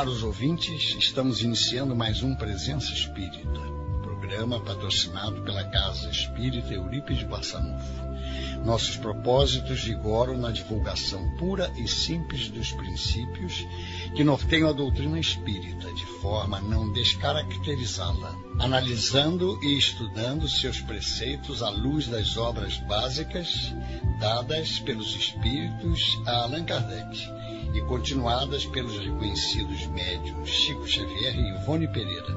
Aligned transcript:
Caros 0.00 0.22
ouvintes, 0.22 0.96
estamos 0.98 1.42
iniciando 1.42 1.94
mais 1.94 2.22
um 2.22 2.34
Presença 2.34 2.90
Espírita, 2.90 3.60
programa 4.02 4.58
patrocinado 4.58 5.42
pela 5.42 5.62
Casa 5.64 6.08
Espírita 6.08 6.72
Eurípides 6.72 7.22
Barçanufo. 7.24 8.02
Nossos 8.64 8.96
propósitos 8.96 9.84
vigoram 9.84 10.38
na 10.38 10.52
divulgação 10.52 11.36
pura 11.36 11.70
e 11.76 11.86
simples 11.86 12.48
dos 12.48 12.72
princípios 12.72 13.66
que 14.16 14.24
norteiam 14.24 14.70
a 14.70 14.72
doutrina 14.72 15.20
espírita, 15.20 15.92
de 15.92 16.06
forma 16.22 16.56
a 16.56 16.62
não 16.62 16.90
descaracterizá-la, 16.94 18.34
analisando 18.58 19.62
e 19.62 19.76
estudando 19.76 20.48
seus 20.48 20.80
preceitos 20.80 21.62
à 21.62 21.68
luz 21.68 22.06
das 22.06 22.38
obras 22.38 22.78
básicas 22.78 23.70
dadas 24.18 24.78
pelos 24.78 25.14
espíritos 25.14 26.18
a 26.24 26.44
Allan 26.44 26.64
Kardec 26.64 27.39
e 27.74 27.80
continuadas 27.82 28.64
pelos 28.66 28.98
reconhecidos 28.98 29.86
médiums 29.86 30.48
Chico 30.48 30.86
Xavier 30.86 31.36
e 31.36 31.54
Ivone 31.56 31.88
Pereira, 31.88 32.36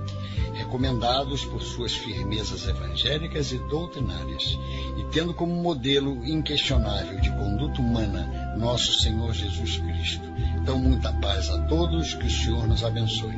recomendados 0.53 1.43
por 1.45 1.61
suas 1.61 1.93
firmezas 1.93 2.67
evangélicas 2.67 3.51
e 3.51 3.57
doutrinárias, 3.57 4.57
e 4.97 5.03
tendo 5.11 5.33
como 5.33 5.53
modelo 5.55 6.25
inquestionável 6.25 7.19
de 7.19 7.29
conduta 7.31 7.81
humana 7.81 8.55
nosso 8.57 8.93
Senhor 9.01 9.33
Jesus 9.33 9.77
Cristo. 9.77 10.25
Então, 10.61 10.77
muita 10.77 11.11
paz 11.13 11.49
a 11.49 11.59
todos, 11.63 12.13
que 12.13 12.27
o 12.27 12.31
Senhor 12.31 12.67
nos 12.67 12.83
abençoe. 12.83 13.33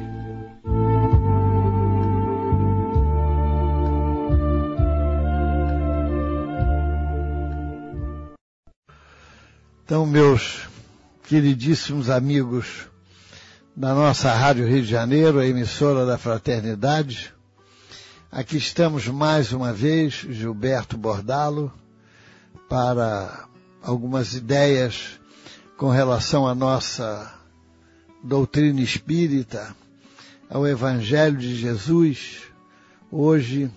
Então, 9.86 10.04
meus 10.04 10.68
queridíssimos 11.26 12.08
amigos 12.08 12.88
da 13.76 13.96
nossa 13.96 14.32
Rádio 14.32 14.68
Rio 14.68 14.84
de 14.84 14.88
Janeiro, 14.88 15.40
a 15.40 15.48
emissora 15.48 16.06
da 16.06 16.20
Fraternidade. 16.20 17.34
Aqui 18.32 18.58
estamos 18.58 19.08
mais 19.08 19.52
uma 19.52 19.74
vez, 19.74 20.14
Gilberto 20.30 20.96
Bordalo, 20.96 21.74
para 22.70 23.48
algumas 23.82 24.36
ideias 24.36 25.20
com 25.78 25.90
relação 25.90 26.48
à 26.48 26.54
nossa 26.54 27.34
doutrina 28.24 28.82
espírita, 28.82 29.76
ao 30.48 30.68
Evangelho 30.68 31.40
de 31.40 31.56
Jesus, 31.56 32.44
hoje 33.12 33.72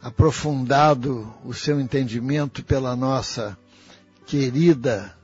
aprofundado 0.00 1.34
o 1.44 1.52
seu 1.52 1.80
entendimento 1.80 2.62
pela 2.62 2.94
nossa 2.94 3.58
querida 4.24 5.18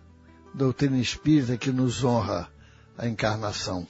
doutrina 0.57 0.99
espírita 0.99 1.59
que 1.59 1.71
nos 1.71 2.03
honra 2.03 2.51
a 2.97 3.07
encarnação. 3.07 3.87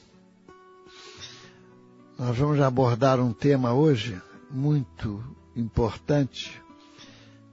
Nós 2.19 2.37
vamos 2.37 2.61
abordar 2.61 3.21
um 3.21 3.33
tema 3.33 3.73
hoje 3.73 4.21
muito 4.51 5.23
importante 5.55 6.61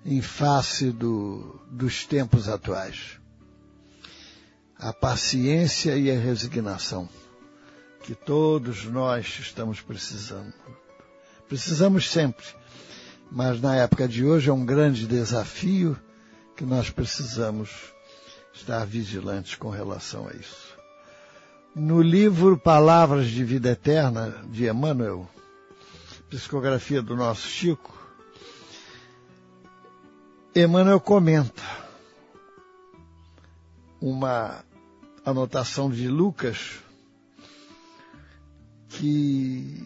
em 0.04 0.20
face 0.20 0.90
do, 0.90 1.62
dos 1.70 2.08
tempos 2.08 2.50
atuais. 2.50 3.20
A 4.80 4.92
paciência 4.92 5.96
e 5.96 6.10
a 6.10 6.20
resignação 6.20 7.08
que 8.02 8.16
todos 8.16 8.84
nós 8.86 9.38
estamos 9.40 9.80
precisando. 9.80 10.54
Precisamos 11.48 12.10
sempre, 12.10 12.46
mas 13.32 13.62
na 13.62 13.76
época 13.76 14.08
de 14.08 14.26
hoje 14.26 14.50
é 14.50 14.54
um 14.54 14.66
grande 14.66 15.06
desafio 15.06 15.98
que 16.58 16.66
nós 16.66 16.90
precisamos 16.90 17.93
estar 18.54 18.86
vigilantes 18.86 19.56
com 19.56 19.70
relação 19.70 20.28
a 20.28 20.34
isso. 20.34 20.78
No 21.76 22.02
livro 22.02 22.58
Palavras 22.58 23.28
de 23.28 23.44
Vida 23.44 23.72
Eterna, 23.72 24.44
de 24.50 24.68
Emmanuel, 24.68 25.28
psicografia 26.30 27.02
do 27.02 27.16
nosso 27.16 27.48
Chico, 27.48 27.92
Emmanuel 30.56 31.00
comenta 31.00 31.64
uma 34.00 34.64
anotação 35.26 35.90
de 35.90 36.08
Lucas 36.08 36.80
que 38.90 39.82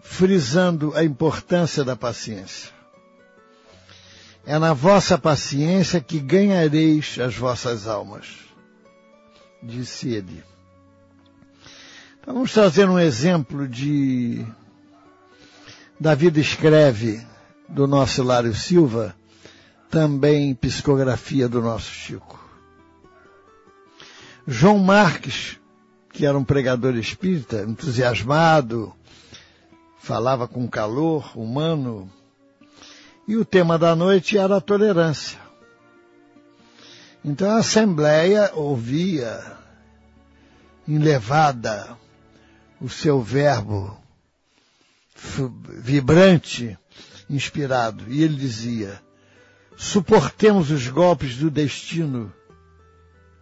frisando 0.00 0.94
a 0.94 1.02
importância 1.02 1.82
da 1.82 1.96
paciência. 1.96 2.81
É 4.44 4.58
na 4.58 4.72
vossa 4.72 5.16
paciência 5.16 6.00
que 6.00 6.18
ganhareis 6.18 7.18
as 7.18 7.36
vossas 7.36 7.86
almas, 7.86 8.26
disse 9.62 10.08
ele. 10.08 10.42
Então 12.20 12.34
vamos 12.34 12.52
trazer 12.52 12.88
um 12.88 12.98
exemplo 12.98 13.68
de 13.68 14.44
da 15.98 16.14
vida 16.14 16.40
escreve 16.40 17.24
do 17.68 17.86
nosso 17.86 18.20
Hilário 18.20 18.54
Silva, 18.54 19.14
também 19.88 20.54
psicografia 20.54 21.48
do 21.48 21.62
nosso 21.62 21.90
Chico. 21.90 22.40
João 24.46 24.78
Marques, 24.78 25.60
que 26.12 26.26
era 26.26 26.36
um 26.36 26.42
pregador 26.42 26.96
espírita, 26.96 27.62
entusiasmado, 27.62 28.92
falava 29.98 30.48
com 30.48 30.68
calor 30.68 31.30
humano, 31.38 32.10
e 33.26 33.36
o 33.36 33.44
tema 33.44 33.78
da 33.78 33.94
noite 33.94 34.36
era 34.36 34.56
a 34.56 34.60
tolerância. 34.60 35.38
Então 37.24 37.50
a 37.50 37.58
Assembleia 37.58 38.50
ouvia, 38.54 39.40
enlevada, 40.88 41.96
o 42.80 42.88
seu 42.88 43.22
verbo 43.22 43.96
vibrante, 45.14 46.76
inspirado. 47.30 48.04
E 48.08 48.24
ele 48.24 48.34
dizia, 48.34 49.00
suportemos 49.76 50.70
os 50.72 50.88
golpes 50.88 51.36
do 51.36 51.48
destino, 51.48 52.32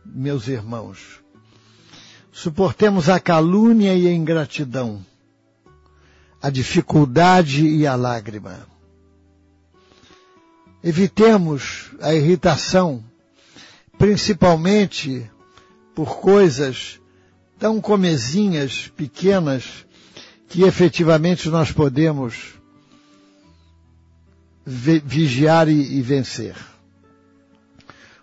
meus 0.04 0.46
irmãos. 0.46 1.20
Suportemos 2.30 3.08
a 3.08 3.18
calúnia 3.18 3.94
e 3.94 4.06
a 4.06 4.12
ingratidão, 4.12 5.04
a 6.40 6.50
dificuldade 6.50 7.66
e 7.66 7.86
a 7.86 7.96
lágrima 7.96 8.66
Evitemos 10.82 11.90
a 12.00 12.14
irritação, 12.14 13.04
principalmente 13.98 15.30
por 15.94 16.16
coisas 16.20 16.98
tão 17.58 17.80
comezinhas, 17.80 18.90
pequenas, 18.96 19.86
que 20.48 20.62
efetivamente 20.62 21.48
nós 21.50 21.70
podemos 21.70 22.54
vigiar 24.64 25.68
e, 25.68 25.98
e 25.98 26.02
vencer. 26.02 26.56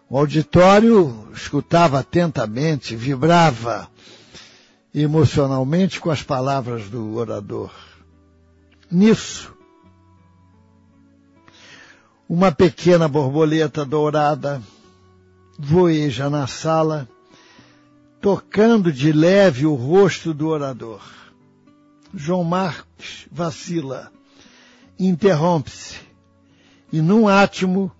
O 0.09 0.17
auditório 0.17 1.27
escutava 1.33 1.99
atentamente, 1.99 2.95
vibrava 2.95 3.89
emocionalmente 4.95 5.99
com 5.99 6.09
as 6.09 6.23
palavras 6.23 6.89
do 6.89 7.15
orador. 7.15 7.71
Nisso, 8.89 9.53
uma 12.29 12.51
pequena 12.51 13.07
borboleta 13.07 13.85
dourada 13.85 14.61
voeja 15.57 16.29
na 16.29 16.45
sala, 16.45 17.07
tocando 18.21 18.91
de 18.91 19.11
leve 19.11 19.65
o 19.65 19.75
rosto 19.75 20.33
do 20.33 20.47
orador. 20.47 21.01
João 22.13 22.43
Marques 22.43 23.27
vacila, 23.31 24.11
interrompe-se 24.99 25.95
e, 26.91 27.01
num 27.01 27.27
átimo, 27.27 27.91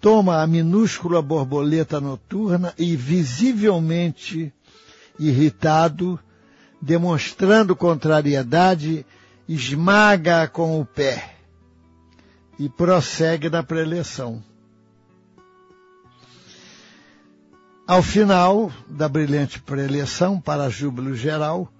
toma 0.00 0.42
a 0.42 0.46
minúscula 0.46 1.20
borboleta 1.20 2.00
noturna 2.00 2.72
e, 2.78 2.94
visivelmente 2.94 4.52
irritado, 5.18 6.18
demonstrando 6.80 7.74
contrariedade, 7.74 9.04
esmaga-a 9.48 10.46
com 10.46 10.80
o 10.80 10.84
pé 10.84 11.33
e 12.58 12.68
prossegue 12.68 13.48
na 13.48 13.62
preleção. 13.62 14.42
Ao 17.86 18.02
final 18.02 18.72
da 18.88 19.08
brilhante 19.08 19.60
preleção, 19.60 20.40
para 20.40 20.70
júbilo 20.70 21.14
geral, 21.14 21.70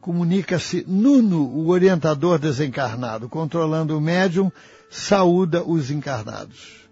comunica-se 0.00 0.84
Nuno, 0.88 1.44
o 1.44 1.68
orientador 1.68 2.38
desencarnado, 2.38 3.28
controlando 3.28 3.96
o 3.96 4.00
médium, 4.00 4.50
saúda 4.90 5.62
os 5.62 5.90
encarnados. 5.90 6.88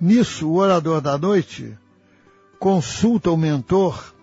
Nisso, 0.00 0.48
o 0.48 0.56
orador 0.56 1.00
da 1.00 1.16
noite 1.16 1.76
consulta 2.58 3.30
o 3.30 3.36
mentor 3.36 4.14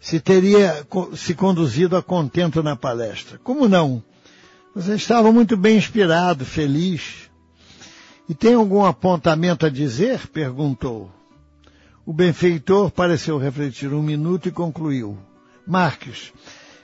se 0.00 0.20
teria 0.20 0.86
se 1.16 1.34
conduzido 1.34 1.96
a 1.96 2.02
contento 2.02 2.62
na 2.62 2.76
palestra. 2.76 3.38
Como 3.38 3.68
não? 3.68 4.02
Você 4.74 4.94
estava 4.94 5.30
muito 5.30 5.56
bem 5.56 5.76
inspirado, 5.76 6.44
feliz. 6.44 7.30
E 8.28 8.34
tem 8.34 8.54
algum 8.54 8.84
apontamento 8.84 9.64
a 9.64 9.70
dizer? 9.70 10.26
perguntou. 10.28 11.12
O 12.04 12.12
benfeitor 12.12 12.90
pareceu 12.90 13.38
refletir 13.38 13.92
um 13.94 14.02
minuto 14.02 14.48
e 14.48 14.52
concluiu. 14.52 15.16
Marques, 15.64 16.32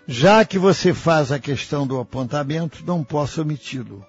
já 0.06 0.44
que 0.44 0.56
você 0.58 0.94
faz 0.94 1.32
a 1.32 1.38
questão 1.40 1.84
do 1.84 1.98
apontamento, 1.98 2.84
não 2.86 3.02
posso 3.02 3.42
omiti-lo. 3.42 4.06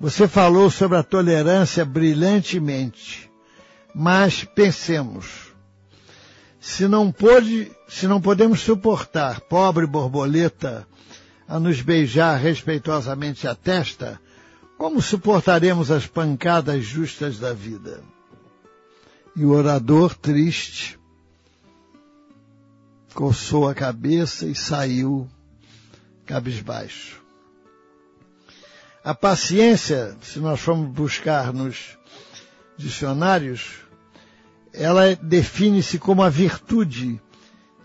Você 0.00 0.26
falou 0.26 0.70
sobre 0.70 0.96
a 0.96 1.02
tolerância 1.02 1.84
brilhantemente, 1.84 3.30
mas 3.94 4.44
pensemos. 4.44 5.52
Se 6.58 6.88
não 6.88 7.12
pode, 7.12 7.70
se 7.86 8.08
não 8.08 8.20
podemos 8.20 8.60
suportar 8.60 9.40
pobre 9.42 9.86
borboleta 9.86 10.86
a 11.52 11.60
nos 11.60 11.82
beijar 11.82 12.40
respeitosamente 12.40 13.46
a 13.46 13.54
testa, 13.54 14.18
como 14.78 15.02
suportaremos 15.02 15.90
as 15.90 16.06
pancadas 16.06 16.82
justas 16.82 17.38
da 17.38 17.52
vida? 17.52 18.02
E 19.36 19.44
o 19.44 19.50
orador, 19.50 20.14
triste, 20.14 20.98
coçou 23.12 23.68
a 23.68 23.74
cabeça 23.74 24.46
e 24.46 24.54
saiu 24.54 25.28
cabisbaixo. 26.24 27.20
A 29.04 29.14
paciência, 29.14 30.16
se 30.22 30.38
nós 30.38 30.58
formos 30.58 30.90
buscar 30.90 31.52
nos 31.52 31.98
dicionários, 32.78 33.74
ela 34.72 35.14
define-se 35.16 35.98
como 35.98 36.22
a 36.22 36.30
virtude 36.30 37.20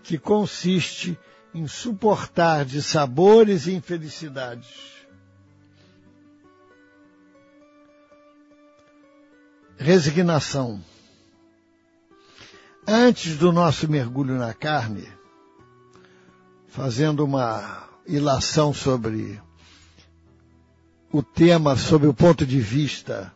que 0.02 0.16
consiste 0.16 1.18
em 1.54 1.66
suportar 1.66 2.64
de 2.64 2.82
sabores 2.82 3.66
e 3.66 3.74
infelicidades. 3.74 4.68
Resignação. 9.76 10.82
Antes 12.86 13.36
do 13.36 13.52
nosso 13.52 13.88
mergulho 13.88 14.36
na 14.38 14.52
carne, 14.52 15.06
fazendo 16.68 17.24
uma 17.24 17.88
ilação 18.06 18.72
sobre 18.72 19.40
o 21.12 21.22
tema 21.22 21.76
sob 21.76 22.06
o 22.06 22.14
ponto 22.14 22.46
de 22.46 22.60
vista 22.60 23.32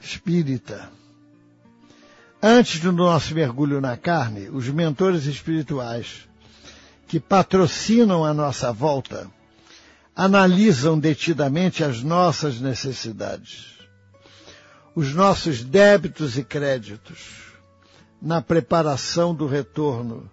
espírita. 0.00 0.90
Antes 2.42 2.80
do 2.80 2.92
nosso 2.92 3.34
mergulho 3.34 3.80
na 3.80 3.96
carne, 3.96 4.48
os 4.48 4.68
mentores 4.68 5.24
espirituais 5.24 6.28
que 7.06 7.20
patrocinam 7.20 8.24
a 8.24 8.34
nossa 8.34 8.72
volta 8.72 9.30
analisam 10.14 10.98
detidamente 10.98 11.84
as 11.84 12.02
nossas 12.02 12.58
necessidades, 12.58 13.74
os 14.94 15.12
nossos 15.14 15.62
débitos 15.62 16.38
e 16.38 16.42
créditos 16.42 17.52
na 18.20 18.40
preparação 18.40 19.34
do 19.34 19.46
retorno, 19.46 20.30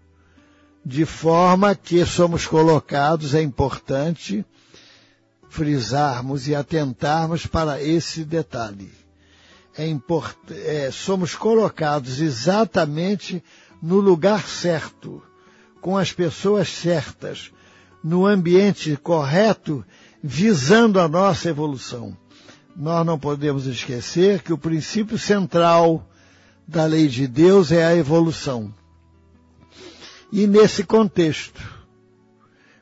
de 0.85 1.05
forma 1.05 1.75
que 1.75 2.05
somos 2.05 2.47
colocados, 2.47 3.35
é 3.35 3.41
importante, 3.41 4.45
frisarmos 5.49 6.47
e 6.47 6.55
atentarmos 6.55 7.45
para 7.45 7.81
esse 7.81 8.23
detalhe. 8.23 8.91
É 9.77 9.87
import... 9.87 10.37
É, 10.49 10.89
somos 10.91 11.35
colocados 11.35 12.19
exatamente 12.19 13.43
no 13.81 13.99
lugar 13.99 14.47
certo, 14.47 15.21
com 15.83 15.97
as 15.97 16.13
pessoas 16.13 16.69
certas, 16.69 17.51
no 18.01 18.25
ambiente 18.25 18.95
correto, 18.95 19.85
visando 20.23 20.97
a 20.97 21.09
nossa 21.09 21.49
evolução. 21.49 22.17
Nós 22.73 23.05
não 23.05 23.19
podemos 23.19 23.65
esquecer 23.65 24.41
que 24.41 24.53
o 24.53 24.57
princípio 24.57 25.19
central 25.19 26.07
da 26.65 26.85
lei 26.85 27.09
de 27.09 27.27
Deus 27.27 27.69
é 27.69 27.83
a 27.85 27.93
evolução. 27.93 28.73
E 30.31 30.47
nesse 30.47 30.85
contexto, 30.85 31.61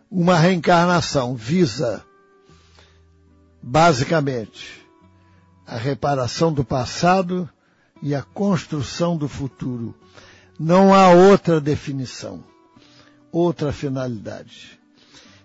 uma 0.09 0.38
reencarnação 0.38 1.36
visa 1.36 2.06
basicamente, 3.63 4.88
a 5.65 5.75
reparação 5.75 6.53
do 6.53 6.63
passado 6.63 7.50
e 8.00 8.13
a 8.13 8.21
construção 8.21 9.18
do 9.18 9.27
futuro. 9.27 9.95
Não 10.59 10.94
há 10.94 11.09
outra 11.09 11.59
definição, 11.59 12.50
outra 13.31 13.72
finalidade. 13.72 14.80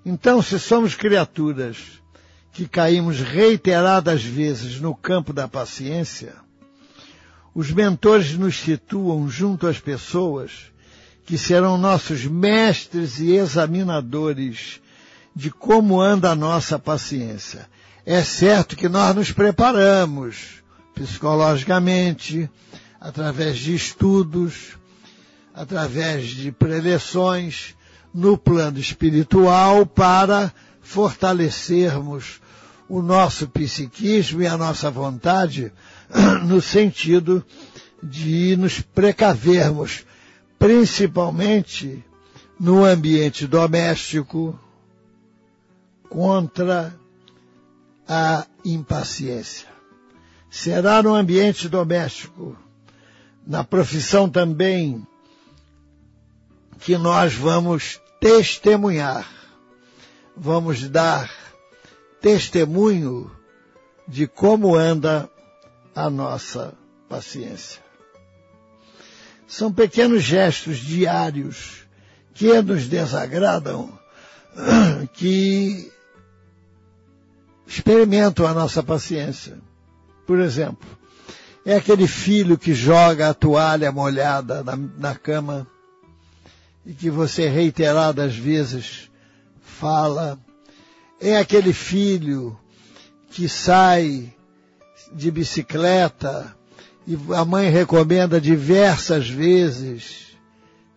Então, 0.04 0.40
se 0.42 0.58
somos 0.58 0.94
criaturas 0.94 1.78
que 2.52 2.66
caímos 2.66 3.20
reiteradas 3.20 4.22
vezes 4.22 4.80
no 4.80 4.94
campo 4.94 5.32
da 5.32 5.46
paciência, 5.46 6.34
os 7.54 7.70
mentores 7.70 8.36
nos 8.36 8.58
situam 8.58 9.28
junto 9.28 9.66
às 9.66 9.78
pessoas 9.78 10.72
que 11.24 11.36
serão 11.36 11.76
nossos 11.76 12.24
mestres 12.24 13.18
e 13.18 13.32
examinadores 13.32 14.80
de 15.34 15.50
como 15.50 16.00
anda 16.00 16.30
a 16.30 16.36
nossa 16.36 16.78
paciência 16.78 17.68
é 18.06 18.22
certo 18.22 18.76
que 18.76 18.88
nós 18.88 19.14
nos 19.16 19.32
preparamos 19.32 20.62
psicologicamente, 20.94 22.48
através 23.00 23.58
de 23.58 23.74
estudos, 23.74 24.78
através 25.52 26.28
de 26.28 26.52
preleções 26.52 27.74
no 28.16 28.38
plano 28.38 28.78
espiritual 28.78 29.84
para 29.84 30.50
fortalecermos 30.80 32.40
o 32.88 33.02
nosso 33.02 33.46
psiquismo 33.46 34.40
e 34.40 34.46
a 34.46 34.56
nossa 34.56 34.90
vontade 34.90 35.70
no 36.46 36.62
sentido 36.62 37.44
de 38.02 38.56
nos 38.56 38.80
precavermos, 38.80 40.06
principalmente 40.58 42.02
no 42.58 42.86
ambiente 42.86 43.46
doméstico, 43.46 44.58
contra 46.08 46.98
a 48.08 48.46
impaciência. 48.64 49.68
Será 50.48 51.02
no 51.02 51.14
ambiente 51.14 51.68
doméstico, 51.68 52.56
na 53.46 53.62
profissão 53.62 54.26
também, 54.26 55.06
que 56.80 56.96
nós 56.96 57.34
vamos 57.34 58.00
testemunhar, 58.20 59.26
vamos 60.36 60.88
dar 60.88 61.30
testemunho 62.20 63.30
de 64.06 64.26
como 64.26 64.74
anda 64.74 65.28
a 65.94 66.10
nossa 66.10 66.74
paciência. 67.08 67.82
São 69.46 69.72
pequenos 69.72 70.22
gestos 70.22 70.78
diários 70.78 71.86
que 72.34 72.60
nos 72.62 72.88
desagradam, 72.88 73.96
que 75.14 75.90
experimentam 77.66 78.46
a 78.46 78.52
nossa 78.52 78.82
paciência. 78.82 79.58
Por 80.26 80.40
exemplo, 80.40 80.88
é 81.64 81.76
aquele 81.76 82.06
filho 82.06 82.58
que 82.58 82.74
joga 82.74 83.28
a 83.28 83.34
toalha 83.34 83.90
molhada 83.90 84.62
na, 84.62 84.76
na 84.76 85.14
cama 85.14 85.66
e 86.86 86.94
que 86.94 87.10
você 87.10 87.48
reiteradas 87.48 88.36
vezes 88.36 89.10
fala. 89.60 90.38
É 91.20 91.36
aquele 91.36 91.72
filho 91.72 92.56
que 93.30 93.48
sai 93.48 94.32
de 95.12 95.30
bicicleta 95.30 96.54
e 97.06 97.18
a 97.34 97.44
mãe 97.44 97.70
recomenda 97.70 98.40
diversas 98.40 99.28
vezes 99.28 100.26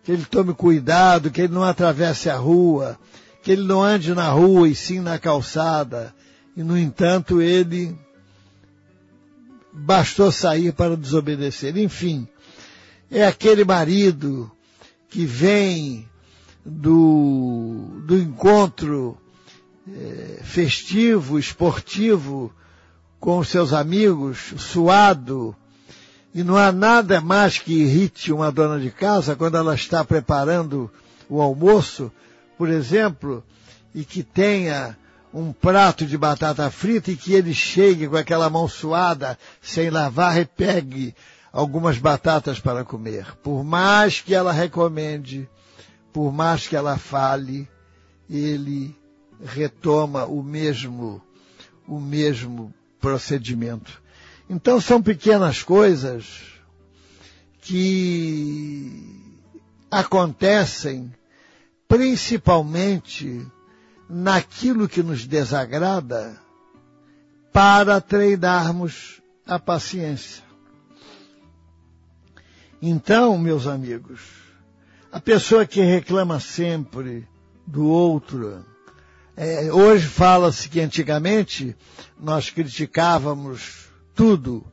que 0.02 0.12
ele 0.12 0.24
tome 0.24 0.54
cuidado, 0.54 1.30
que 1.30 1.42
ele 1.42 1.52
não 1.52 1.62
atravesse 1.62 2.30
a 2.30 2.36
rua, 2.36 2.98
que 3.42 3.50
ele 3.52 3.62
não 3.62 3.82
ande 3.82 4.14
na 4.14 4.28
rua 4.28 4.68
e 4.68 4.74
sim 4.74 5.00
na 5.00 5.18
calçada, 5.18 6.14
e, 6.56 6.62
no 6.62 6.76
entanto, 6.76 7.40
ele 7.40 7.96
bastou 9.72 10.32
sair 10.32 10.72
para 10.72 10.96
desobedecer. 10.96 11.76
Enfim, 11.76 12.26
é 13.10 13.24
aquele 13.24 13.64
marido 13.64 14.50
que 15.10 15.26
vem 15.26 16.08
do, 16.64 18.00
do 18.06 18.16
encontro 18.16 19.18
é, 19.92 20.40
festivo, 20.42 21.38
esportivo 21.38 22.52
com 23.18 23.38
os 23.38 23.48
seus 23.48 23.72
amigos, 23.72 24.54
suado, 24.56 25.54
e 26.32 26.44
não 26.44 26.56
há 26.56 26.70
nada 26.70 27.20
mais 27.20 27.58
que 27.58 27.72
irrite 27.72 28.32
uma 28.32 28.52
dona 28.52 28.78
de 28.78 28.90
casa 28.90 29.34
quando 29.34 29.56
ela 29.56 29.74
está 29.74 30.04
preparando 30.04 30.88
o 31.28 31.42
almoço, 31.42 32.10
por 32.56 32.68
exemplo, 32.68 33.44
e 33.92 34.04
que 34.04 34.22
tenha 34.22 34.96
um 35.34 35.52
prato 35.52 36.06
de 36.06 36.16
batata 36.16 36.70
frita 36.70 37.10
e 37.10 37.16
que 37.16 37.34
ele 37.34 37.52
chegue 37.52 38.08
com 38.08 38.16
aquela 38.16 38.48
mão 38.48 38.68
suada, 38.68 39.36
sem 39.60 39.90
lavar, 39.90 40.40
e 40.40 40.44
pegue 40.44 41.14
algumas 41.52 41.98
batatas 41.98 42.60
para 42.60 42.84
comer. 42.84 43.36
Por 43.42 43.64
mais 43.64 44.20
que 44.20 44.34
ela 44.34 44.52
recomende, 44.52 45.48
por 46.12 46.32
mais 46.32 46.66
que 46.66 46.76
ela 46.76 46.96
fale, 46.96 47.68
ele 48.28 48.96
retoma 49.44 50.26
o 50.26 50.42
mesmo, 50.42 51.22
o 51.86 51.98
mesmo 51.98 52.72
procedimento. 53.00 54.00
Então 54.48 54.80
são 54.80 55.02
pequenas 55.02 55.62
coisas 55.62 56.42
que 57.60 59.20
acontecem 59.90 61.12
principalmente 61.88 63.44
naquilo 64.08 64.88
que 64.88 65.02
nos 65.02 65.26
desagrada 65.26 66.40
para 67.52 68.00
treinarmos 68.00 69.20
a 69.46 69.58
paciência. 69.58 70.49
Então, 72.82 73.36
meus 73.36 73.66
amigos, 73.66 74.20
a 75.12 75.20
pessoa 75.20 75.66
que 75.66 75.82
reclama 75.82 76.40
sempre 76.40 77.28
do 77.66 77.86
outro, 77.86 78.64
é, 79.36 79.70
hoje 79.70 80.06
fala-se 80.06 80.68
que 80.68 80.80
antigamente 80.80 81.76
nós 82.18 82.48
criticávamos 82.48 83.90
tudo 84.14 84.64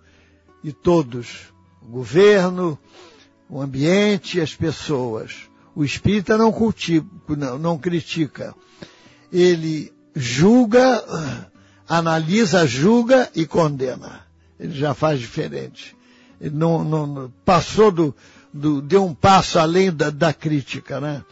e 0.64 0.72
todos, 0.72 1.54
o 1.82 1.88
governo, 1.88 2.80
o 3.50 3.62
ambiente, 3.62 4.40
as 4.40 4.56
pessoas. 4.56 5.50
O 5.76 5.84
espírita 5.84 6.38
não, 6.38 6.52
cultiva, 6.52 7.06
não, 7.30 7.60
não 7.60 7.78
critica. 7.78 8.56
Ele 9.32 9.94
julga, 10.16 11.04
analisa, 11.88 12.66
julga 12.66 13.30
e 13.36 13.46
condena. 13.46 14.26
Ele 14.58 14.74
já 14.74 14.94
faz 14.94 15.20
diferente. 15.20 15.97
Não, 16.40 16.84
não 16.84 17.34
passou 17.44 17.92
do, 17.92 18.16
do, 18.54 18.82
deu 18.82 19.06
um 19.06 19.14
passo 19.14 19.60
além 19.60 19.92
da, 19.92 20.10
da 20.10 20.34
crítica, 20.34 21.00
né? 21.00 21.24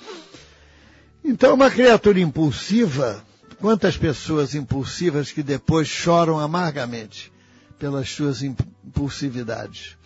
Então, 1.23 1.55
uma 1.55 1.71
criatura 1.71 2.19
impulsiva, 2.19 3.23
quantas 3.59 3.97
pessoas 3.97 4.53
impulsivas 4.53 5.31
que 5.31 5.41
depois 5.41 5.87
choram 5.87 6.39
amargamente 6.39 7.31
pelas 7.79 8.09
suas 8.09 8.43
impulsividades? 8.43 9.97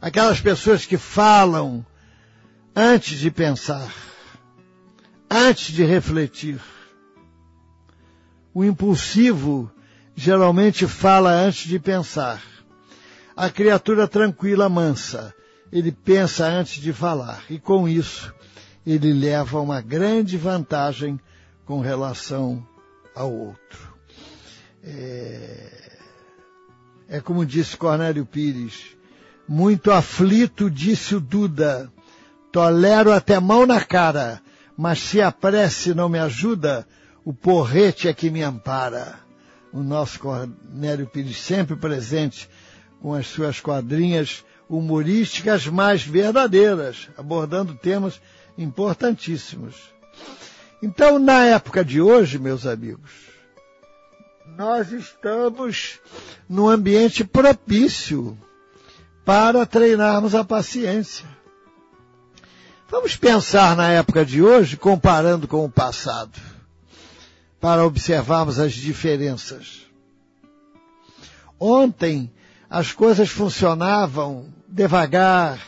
Aquelas 0.00 0.40
pessoas 0.40 0.86
que 0.86 0.96
falam 0.96 1.84
antes 2.74 3.18
de 3.18 3.28
pensar, 3.28 3.92
antes 5.28 5.74
de 5.74 5.84
refletir. 5.84 6.60
O 8.54 8.64
impulsivo 8.64 9.70
geralmente 10.14 10.86
fala 10.86 11.32
antes 11.32 11.68
de 11.68 11.78
pensar. 11.80 12.40
A 13.38 13.48
criatura 13.50 14.08
tranquila, 14.08 14.68
mansa, 14.68 15.32
ele 15.70 15.92
pensa 15.92 16.44
antes 16.44 16.82
de 16.82 16.92
falar. 16.92 17.44
E 17.48 17.56
com 17.56 17.88
isso, 17.88 18.34
ele 18.84 19.12
leva 19.12 19.60
uma 19.60 19.80
grande 19.80 20.36
vantagem 20.36 21.20
com 21.64 21.80
relação 21.80 22.66
ao 23.14 23.32
outro. 23.32 23.94
É, 24.82 25.98
é 27.08 27.20
como 27.20 27.46
disse 27.46 27.76
Cornélio 27.76 28.26
Pires, 28.26 28.96
muito 29.46 29.92
aflito, 29.92 30.68
disse 30.68 31.14
o 31.14 31.20
Duda, 31.20 31.92
tolero 32.50 33.12
até 33.12 33.38
mão 33.38 33.64
na 33.64 33.80
cara, 33.84 34.42
mas 34.76 34.98
se 34.98 35.22
a 35.22 35.30
prece 35.30 35.94
não 35.94 36.08
me 36.08 36.18
ajuda, 36.18 36.84
o 37.24 37.32
porrete 37.32 38.08
é 38.08 38.12
que 38.12 38.30
me 38.30 38.42
ampara. 38.42 39.14
O 39.72 39.80
nosso 39.80 40.18
Cornélio 40.18 41.06
Pires 41.06 41.36
sempre 41.40 41.76
presente 41.76 42.50
com 43.00 43.14
as 43.14 43.26
suas 43.26 43.60
quadrinhas 43.60 44.44
humorísticas 44.68 45.66
mais 45.66 46.02
verdadeiras, 46.02 47.08
abordando 47.16 47.74
temas 47.74 48.20
importantíssimos. 48.56 49.74
Então, 50.82 51.18
na 51.18 51.44
época 51.44 51.84
de 51.84 52.00
hoje, 52.00 52.38
meus 52.38 52.66
amigos, 52.66 53.10
nós 54.56 54.92
estamos 54.92 56.00
num 56.48 56.68
ambiente 56.68 57.24
propício 57.24 58.36
para 59.24 59.66
treinarmos 59.66 60.34
a 60.34 60.44
paciência. 60.44 61.26
Vamos 62.88 63.16
pensar 63.16 63.76
na 63.76 63.90
época 63.90 64.24
de 64.24 64.42
hoje 64.42 64.76
comparando 64.76 65.46
com 65.46 65.64
o 65.64 65.70
passado, 65.70 66.40
para 67.60 67.84
observarmos 67.84 68.58
as 68.58 68.72
diferenças. 68.72 69.86
Ontem 71.60 72.32
as 72.70 72.92
coisas 72.92 73.30
funcionavam 73.30 74.46
devagar, 74.68 75.58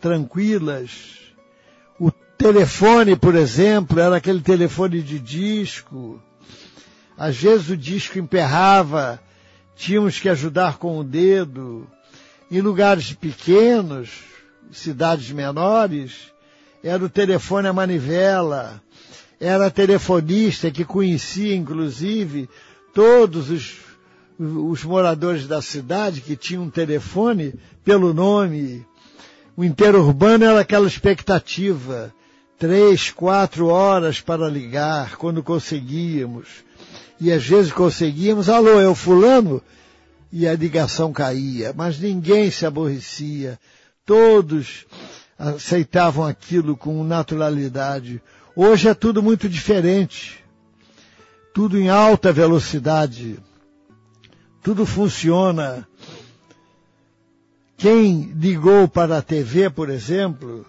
tranquilas. 0.00 0.90
O 1.98 2.10
telefone, 2.10 3.14
por 3.16 3.34
exemplo, 3.34 4.00
era 4.00 4.16
aquele 4.16 4.40
telefone 4.40 5.00
de 5.00 5.18
disco. 5.18 6.20
Às 7.16 7.36
vezes 7.36 7.68
o 7.70 7.76
disco 7.76 8.18
emperrava, 8.18 9.20
tínhamos 9.76 10.18
que 10.18 10.28
ajudar 10.28 10.78
com 10.78 10.98
o 10.98 11.04
dedo. 11.04 11.86
Em 12.50 12.60
lugares 12.60 13.12
pequenos, 13.12 14.10
cidades 14.72 15.30
menores, 15.30 16.32
era 16.82 17.02
o 17.02 17.08
telefone 17.08 17.68
a 17.68 17.72
manivela, 17.72 18.82
era 19.40 19.66
a 19.66 19.70
telefonista 19.70 20.70
que 20.70 20.84
conhecia, 20.84 21.54
inclusive, 21.54 22.48
todos 22.92 23.50
os 23.50 23.83
os 24.38 24.82
moradores 24.84 25.46
da 25.46 25.62
cidade 25.62 26.20
que 26.20 26.36
tinham 26.36 26.64
um 26.64 26.70
telefone 26.70 27.54
pelo 27.84 28.12
nome. 28.12 28.84
O 29.56 29.64
interurbano 29.64 30.44
era 30.44 30.60
aquela 30.60 30.86
expectativa. 30.86 32.12
Três, 32.58 33.10
quatro 33.10 33.66
horas 33.66 34.20
para 34.20 34.48
ligar, 34.48 35.16
quando 35.16 35.42
conseguíamos. 35.42 36.64
E 37.20 37.30
às 37.30 37.44
vezes 37.44 37.72
conseguíamos, 37.72 38.48
alô, 38.48 38.80
é 38.80 38.88
o 38.88 38.94
fulano? 38.94 39.62
E 40.32 40.48
a 40.48 40.54
ligação 40.54 41.12
caía. 41.12 41.72
Mas 41.76 41.98
ninguém 41.98 42.50
se 42.50 42.66
aborrecia. 42.66 43.58
Todos 44.04 44.86
aceitavam 45.38 46.24
aquilo 46.24 46.76
com 46.76 47.04
naturalidade. 47.04 48.20
Hoje 48.56 48.88
é 48.88 48.94
tudo 48.94 49.22
muito 49.22 49.48
diferente. 49.48 50.44
Tudo 51.52 51.78
em 51.78 51.88
alta 51.88 52.32
velocidade 52.32 53.38
tudo 54.64 54.86
funciona. 54.86 55.86
Quem 57.76 58.32
ligou 58.34 58.88
para 58.88 59.18
a 59.18 59.22
TV, 59.22 59.68
por 59.68 59.90
exemplo, 59.90 60.64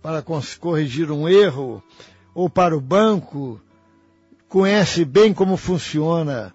para 0.00 0.24
corrigir 0.60 1.10
um 1.10 1.28
erro, 1.28 1.82
ou 2.32 2.48
para 2.48 2.76
o 2.76 2.80
banco, 2.80 3.60
conhece 4.48 5.04
bem 5.04 5.34
como 5.34 5.56
funciona. 5.56 6.54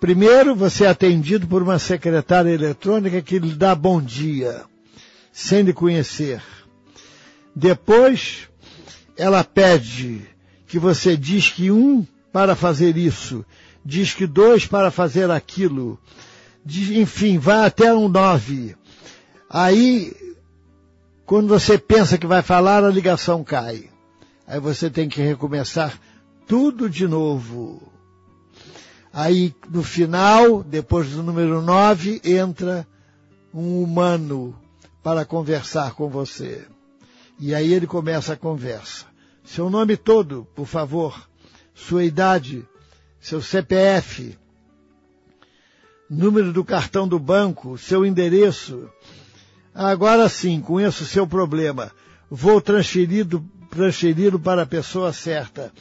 Primeiro, 0.00 0.56
você 0.56 0.84
é 0.84 0.88
atendido 0.88 1.46
por 1.46 1.62
uma 1.62 1.78
secretária 1.78 2.50
eletrônica 2.50 3.22
que 3.22 3.38
lhe 3.38 3.54
dá 3.54 3.72
bom 3.72 4.02
dia, 4.02 4.62
sem 5.30 5.62
lhe 5.62 5.72
conhecer. 5.72 6.42
Depois, 7.54 8.48
ela 9.16 9.44
pede 9.44 10.22
que 10.66 10.80
você 10.80 11.16
diz 11.16 11.50
que 11.50 11.70
um 11.70 12.04
para 12.32 12.56
fazer 12.56 12.96
isso, 12.96 13.44
diz 13.84 14.12
que 14.12 14.26
dois 14.26 14.66
para 14.66 14.90
fazer 14.90 15.30
aquilo, 15.30 16.00
de, 16.64 17.00
enfim, 17.00 17.38
vai 17.38 17.66
até 17.66 17.92
um 17.94 18.08
9. 18.08 18.76
Aí, 19.48 20.14
quando 21.26 21.48
você 21.48 21.76
pensa 21.78 22.16
que 22.16 22.26
vai 22.26 22.42
falar, 22.42 22.84
a 22.84 22.90
ligação 22.90 23.42
cai. 23.44 23.90
Aí 24.46 24.60
você 24.60 24.90
tem 24.90 25.08
que 25.08 25.20
recomeçar 25.20 25.98
tudo 26.46 26.88
de 26.88 27.06
novo. 27.06 27.92
Aí, 29.12 29.54
no 29.70 29.82
final, 29.82 30.62
depois 30.62 31.10
do 31.10 31.22
número 31.22 31.60
9, 31.60 32.20
entra 32.24 32.86
um 33.52 33.82
humano 33.82 34.56
para 35.02 35.24
conversar 35.24 35.94
com 35.94 36.08
você. 36.08 36.66
E 37.38 37.54
aí 37.54 37.72
ele 37.72 37.86
começa 37.86 38.34
a 38.34 38.36
conversa. 38.36 39.06
Seu 39.44 39.68
nome 39.68 39.96
todo, 39.96 40.46
por 40.54 40.66
favor. 40.66 41.28
Sua 41.74 42.04
idade, 42.04 42.66
seu 43.20 43.42
CPF, 43.42 44.38
número 46.12 46.52
do 46.52 46.62
cartão 46.62 47.08
do 47.08 47.18
banco, 47.18 47.78
seu 47.78 48.04
endereço. 48.04 48.90
Agora 49.74 50.28
sim, 50.28 50.60
conheço 50.60 51.04
o 51.04 51.06
seu 51.06 51.26
problema. 51.26 51.90
Vou 52.30 52.60
transferi-lo 52.60 53.42
transferi 53.70 54.30
para 54.38 54.62
a 54.62 54.66
pessoa 54.66 55.14
certa. 55.14 55.72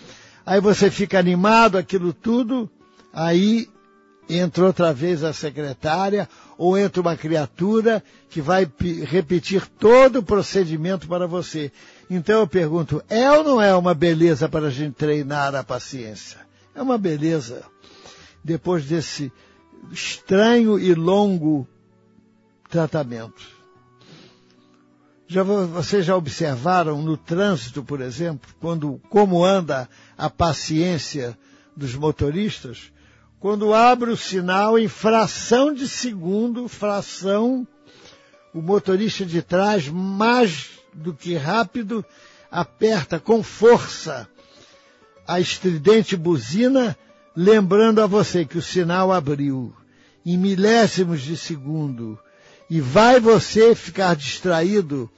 Aí 0.46 0.62
você 0.62 0.90
fica 0.90 1.20
animado, 1.20 1.78
aquilo 1.78 2.14
tudo, 2.14 2.70
aí 3.14 3.68
entra 4.30 4.66
outra 4.66 4.94
vez 4.94 5.24
a 5.26 5.34
secretária 5.34 6.30
ou 6.58 6.78
entra 6.78 7.02
uma 7.02 7.18
criatura 7.18 8.02
que 8.30 8.42
vai 8.42 8.66
repetir 9.06 9.68
todo 9.68 10.20
o 10.20 10.24
procedimento 10.24 11.06
para 11.08 11.28
você. 11.28 11.70
Então 12.10 12.40
eu 12.40 12.48
pergunto, 12.48 13.04
é 13.10 13.30
ou 13.30 13.44
não 13.44 13.62
é 13.62 13.76
uma 13.76 13.94
beleza 13.94 14.48
para 14.48 14.68
a 14.68 14.72
gente 14.72 14.94
treinar 14.94 15.54
a 15.54 15.64
paciência? 15.64 16.38
É 16.74 16.82
uma 16.82 16.98
beleza. 16.98 17.64
Depois 18.44 18.86
desse 18.86 19.32
estranho 19.90 20.78
e 20.78 20.94
longo 20.94 21.68
tratamento. 22.70 23.42
Já, 25.28 25.44
vocês 25.44 26.06
já 26.06 26.16
observaram 26.16 27.02
no 27.02 27.16
trânsito, 27.16 27.84
por 27.84 28.02
exemplo, 28.02 28.54
quando, 28.60 29.02
como 29.10 29.46
anda 29.46 29.90
a 30.18 30.30
paciência 30.30 31.38
dos 31.76 31.96
motoristas? 31.96 32.92
Quando 33.40 33.74
abre 33.74 34.12
o 34.12 34.18
sinal 34.18 34.78
em 34.78 34.88
fração 34.88 35.74
de 35.74 35.88
segundo, 35.88 36.68
fração, 36.68 37.66
o 38.54 38.62
motorista 38.62 39.26
de 39.26 39.42
trás, 39.42 39.88
mais 39.88 40.70
do 40.94 41.14
que 41.14 41.36
rápido, 41.36 42.06
aperta 42.52 43.20
com 43.20 43.42
força 43.42 44.28
a 45.26 45.40
estridente 45.40 46.18
buzina, 46.18 46.98
lembrando 47.36 48.02
a 48.02 48.08
você 48.08 48.46
que 48.46 48.58
o 48.58 48.62
sinal 48.62 49.12
abriu 49.12 49.74
em 50.26 50.38
milésimos 50.38 51.22
de 51.22 51.36
segundo 51.36 52.20
e 52.70 52.80
vai 52.80 53.20
você 53.20 53.74
ficar 53.76 54.16
distraído 54.16 55.10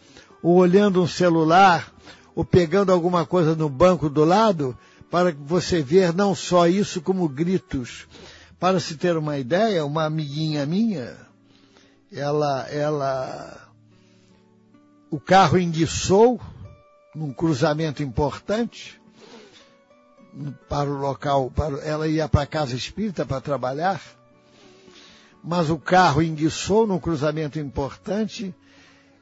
ou 0.42 0.56
olhando 0.56 1.02
um 1.02 1.08
celular 1.08 1.92
ou 2.36 2.44
pegando 2.44 2.92
alguma 2.92 3.26
coisa 3.26 3.56
no 3.56 3.70
banco 3.70 4.10
do 4.10 4.24
lado 4.24 4.78
para 5.10 5.32
você 5.32 5.82
ver 5.82 6.14
não 6.14 6.34
só 6.34 6.68
isso 6.68 7.02
como 7.02 7.30
gritos. 7.30 8.08
Para 8.60 8.80
se 8.80 8.96
ter 8.96 9.18
uma 9.18 9.38
ideia, 9.38 9.86
uma 9.86 10.06
amiguinha 10.06 10.66
minha, 10.66 11.18
ela, 12.12 12.68
ela, 12.70 13.70
o 15.12 15.20
carro 15.20 15.60
enguiçou 15.60 16.40
num 17.14 17.34
cruzamento 17.34 18.02
importante 18.02 19.03
para 20.68 20.90
o 20.90 20.98
local, 20.98 21.52
para, 21.52 21.78
ela 21.80 22.08
ia 22.08 22.28
para 22.28 22.42
a 22.42 22.48
casa 22.48 22.76
espírita 22.76 23.26
para 23.26 23.42
trabalhar, 23.42 24.02
mas 25.44 25.70
o 25.70 25.78
carro 25.78 26.22
enguiçou 26.22 26.88
num 26.88 27.00
cruzamento 27.00 27.60
importante 27.60 28.54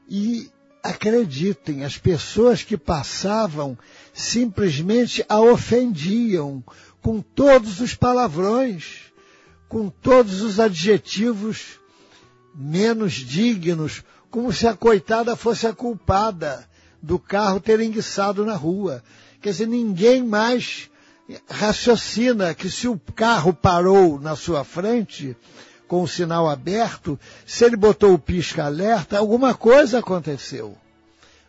e 0.08 0.50
acreditem, 0.84 1.84
as 1.84 1.98
pessoas 1.98 2.64
que 2.64 2.78
passavam 2.78 3.78
simplesmente 4.14 5.24
a 5.30 5.40
ofendiam 5.40 6.64
com 7.02 7.22
todos 7.22 7.80
os 7.80 7.94
palavrões, 7.94 9.12
com 9.68 9.90
todos 9.90 10.42
os 10.42 10.60
adjetivos 10.60 11.80
menos 12.54 13.14
dignos, 13.14 14.04
como 14.30 14.52
se 14.52 14.68
a 14.68 14.76
coitada 14.76 15.36
fosse 15.36 15.68
a 15.68 15.74
culpada 15.74 16.68
do 17.02 17.18
carro 17.18 17.60
ter 17.60 17.80
enguiçado 17.80 18.46
na 18.46 18.56
rua. 18.56 19.04
Quer 19.42 19.52
dizer, 19.52 19.68
ninguém 19.68 20.24
mais 20.24 20.91
raciocina 21.50 22.54
que 22.54 22.70
se 22.70 22.88
o 22.88 23.00
carro 23.00 23.54
parou 23.54 24.20
na 24.20 24.36
sua 24.36 24.64
frente, 24.64 25.36
com 25.88 26.04
o 26.04 26.08
sinal 26.08 26.50
aberto, 26.50 27.20
se 27.46 27.66
ele 27.66 27.76
botou 27.76 28.14
o 28.14 28.20
pisca-alerta, 28.20 29.18
alguma 29.18 29.54
coisa 29.54 30.00
aconteceu. 30.00 30.78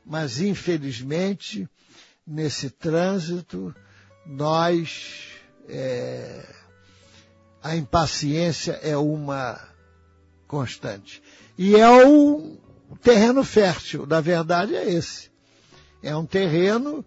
Mas, 0.04 0.40
infelizmente, 0.40 1.68
nesse 2.26 2.68
trânsito, 2.68 3.74
nós, 4.26 5.28
é, 5.68 6.44
a 7.62 7.76
impaciência 7.76 8.72
é 8.82 8.96
uma 8.96 9.60
constante. 10.48 11.22
E 11.56 11.76
é 11.76 11.88
o 11.88 12.58
terreno 13.00 13.44
fértil, 13.44 14.04
da 14.04 14.20
verdade 14.20 14.74
é 14.74 14.90
esse. 14.90 15.30
É 16.02 16.16
um 16.16 16.26
terreno 16.26 17.04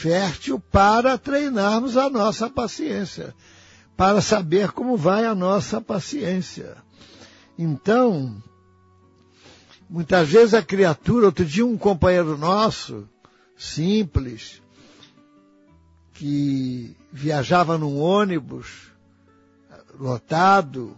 fértil 0.00 0.58
para 0.58 1.18
treinarmos 1.18 1.94
a 1.98 2.08
nossa 2.08 2.48
paciência, 2.48 3.34
para 3.94 4.22
saber 4.22 4.72
como 4.72 4.96
vai 4.96 5.26
a 5.26 5.34
nossa 5.34 5.78
paciência. 5.78 6.78
Então, 7.58 8.42
muitas 9.90 10.30
vezes 10.30 10.54
a 10.54 10.62
criatura, 10.62 11.26
outro 11.26 11.44
dia 11.44 11.66
um 11.66 11.76
companheiro 11.76 12.38
nosso, 12.38 13.06
simples, 13.58 14.62
que 16.14 16.96
viajava 17.12 17.76
num 17.76 18.00
ônibus 18.00 18.90
lotado, 19.98 20.96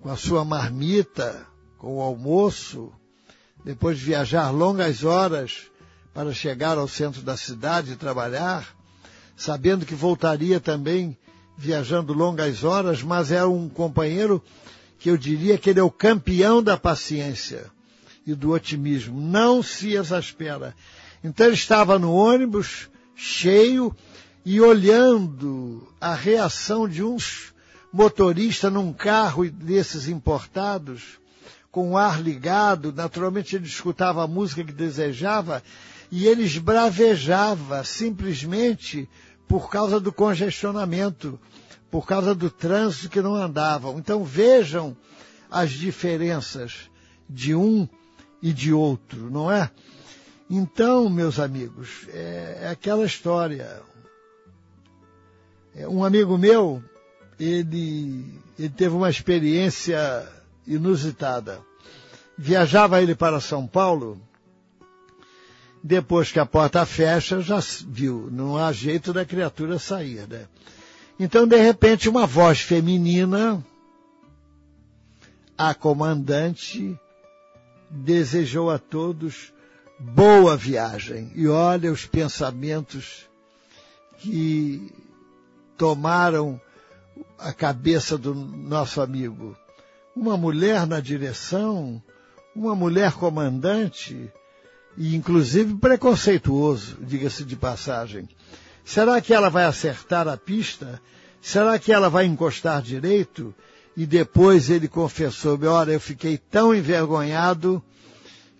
com 0.00 0.08
a 0.08 0.16
sua 0.16 0.44
marmita, 0.44 1.46
com 1.78 1.98
o 1.98 2.00
almoço, 2.00 2.92
depois 3.64 3.96
de 3.96 4.06
viajar 4.06 4.50
longas 4.50 5.04
horas 5.04 5.70
para 6.14 6.32
chegar 6.32 6.76
ao 6.76 6.86
centro 6.86 7.22
da 7.22 7.36
cidade 7.36 7.92
e 7.92 7.96
trabalhar, 7.96 8.66
sabendo 9.36 9.86
que 9.86 9.94
voltaria 9.94 10.60
também 10.60 11.16
viajando 11.56 12.12
longas 12.12 12.64
horas, 12.64 13.02
mas 13.02 13.30
era 13.30 13.48
um 13.48 13.68
companheiro 13.68 14.42
que 14.98 15.10
eu 15.10 15.16
diria 15.16 15.58
que 15.58 15.70
ele 15.70 15.80
é 15.80 15.82
o 15.82 15.90
campeão 15.90 16.62
da 16.62 16.76
paciência 16.76 17.70
e 18.26 18.34
do 18.34 18.50
otimismo. 18.50 19.20
Não 19.20 19.62
se 19.62 19.94
exaspera. 19.94 20.74
Então 21.24 21.46
ele 21.46 21.54
estava 21.54 21.98
no 21.98 22.12
ônibus, 22.12 22.88
cheio, 23.14 23.94
e 24.44 24.60
olhando 24.60 25.88
a 26.00 26.14
reação 26.14 26.88
de 26.88 27.02
uns 27.02 27.52
motorista 27.92 28.70
num 28.70 28.92
carro 28.92 29.48
desses 29.50 30.08
importados, 30.08 31.20
com 31.70 31.92
o 31.92 31.96
ar 31.96 32.20
ligado, 32.20 32.92
naturalmente 32.92 33.56
ele 33.56 33.66
escutava 33.66 34.24
a 34.24 34.26
música 34.26 34.64
que 34.64 34.72
desejava 34.72 35.62
e 36.12 36.26
ele 36.26 36.42
esbravejava 36.42 37.82
simplesmente 37.84 39.08
por 39.48 39.70
causa 39.70 39.98
do 39.98 40.12
congestionamento, 40.12 41.40
por 41.90 42.06
causa 42.06 42.34
do 42.34 42.50
trânsito 42.50 43.08
que 43.08 43.22
não 43.22 43.34
andavam. 43.34 43.98
Então 43.98 44.22
vejam 44.22 44.94
as 45.50 45.70
diferenças 45.70 46.90
de 47.28 47.54
um 47.54 47.88
e 48.42 48.52
de 48.52 48.74
outro, 48.74 49.30
não 49.30 49.50
é? 49.50 49.70
Então, 50.50 51.08
meus 51.08 51.38
amigos, 51.38 52.06
é, 52.12 52.58
é 52.64 52.68
aquela 52.68 53.06
história. 53.06 53.80
É, 55.74 55.88
um 55.88 56.04
amigo 56.04 56.36
meu, 56.36 56.84
ele, 57.40 58.38
ele 58.58 58.68
teve 58.68 58.94
uma 58.94 59.08
experiência 59.08 60.28
inusitada. 60.66 61.60
Viajava 62.36 63.00
ele 63.00 63.14
para 63.14 63.40
São 63.40 63.66
Paulo, 63.66 64.20
depois 65.82 66.30
que 66.30 66.38
a 66.38 66.46
porta 66.46 66.86
fecha, 66.86 67.40
já 67.40 67.58
viu, 67.88 68.28
não 68.30 68.56
há 68.56 68.72
jeito 68.72 69.12
da 69.12 69.24
criatura 69.24 69.78
sair, 69.78 70.28
né? 70.28 70.46
Então, 71.18 71.46
de 71.46 71.56
repente, 71.56 72.08
uma 72.08 72.26
voz 72.26 72.60
feminina, 72.60 73.64
a 75.58 75.74
comandante, 75.74 76.98
desejou 77.90 78.70
a 78.70 78.78
todos 78.78 79.52
boa 79.98 80.56
viagem. 80.56 81.30
E 81.34 81.46
olha 81.46 81.92
os 81.92 82.06
pensamentos 82.06 83.28
que 84.18 84.92
tomaram 85.76 86.60
a 87.38 87.52
cabeça 87.52 88.16
do 88.16 88.34
nosso 88.34 89.00
amigo. 89.00 89.56
Uma 90.14 90.36
mulher 90.36 90.86
na 90.86 91.00
direção, 91.00 92.02
uma 92.54 92.74
mulher 92.74 93.12
comandante, 93.12 94.30
e 94.96 95.16
inclusive 95.16 95.74
preconceituoso, 95.74 96.98
diga-se 97.00 97.44
de 97.44 97.56
passagem. 97.56 98.28
Será 98.84 99.20
que 99.20 99.32
ela 99.32 99.48
vai 99.48 99.64
acertar 99.64 100.28
a 100.28 100.36
pista? 100.36 101.00
Será 101.40 101.78
que 101.78 101.92
ela 101.92 102.10
vai 102.10 102.26
encostar 102.26 102.82
direito? 102.82 103.54
E 103.96 104.06
depois 104.06 104.70
ele 104.70 104.88
confessou, 104.88 105.58
olha, 105.64 105.92
eu 105.92 106.00
fiquei 106.00 106.38
tão 106.38 106.74
envergonhado 106.74 107.82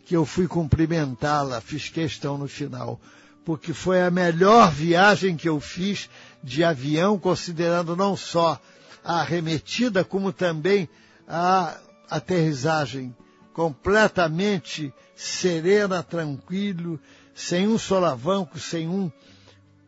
que 0.04 0.16
eu 0.16 0.26
fui 0.26 0.46
cumprimentá-la, 0.46 1.60
fiz 1.60 1.88
questão 1.88 2.36
no 2.36 2.48
final, 2.48 3.00
porque 3.44 3.72
foi 3.72 4.02
a 4.02 4.10
melhor 4.10 4.70
viagem 4.70 5.36
que 5.36 5.48
eu 5.48 5.58
fiz 5.60 6.10
de 6.42 6.62
avião, 6.64 7.18
considerando 7.18 7.96
não 7.96 8.16
só 8.16 8.60
a 9.04 9.20
arremetida, 9.20 10.04
como 10.04 10.32
também 10.32 10.88
a 11.26 11.78
aterrissagem 12.10 13.14
completamente 13.52 14.92
serena, 15.14 16.02
tranquilo, 16.02 16.98
sem 17.34 17.68
um 17.68 17.78
solavanco, 17.78 18.58
sem 18.58 18.88
um 18.88 19.10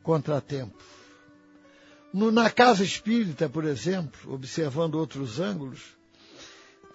contratempo. 0.03 0.83
No, 2.13 2.31
na 2.31 2.49
casa 2.49 2.85
espírita, 2.85 3.49
por 3.49 3.65
exemplo, 3.65 4.33
observando 4.33 4.95
outros 4.95 5.41
ângulos, 5.41 5.81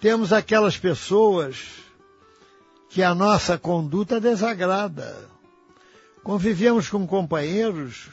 temos 0.00 0.32
aquelas 0.32 0.78
pessoas 0.78 1.58
que 2.88 3.02
a 3.02 3.14
nossa 3.14 3.58
conduta 3.58 4.18
desagrada. 4.18 5.28
Convivemos 6.22 6.88
com 6.88 7.06
companheiros 7.06 8.08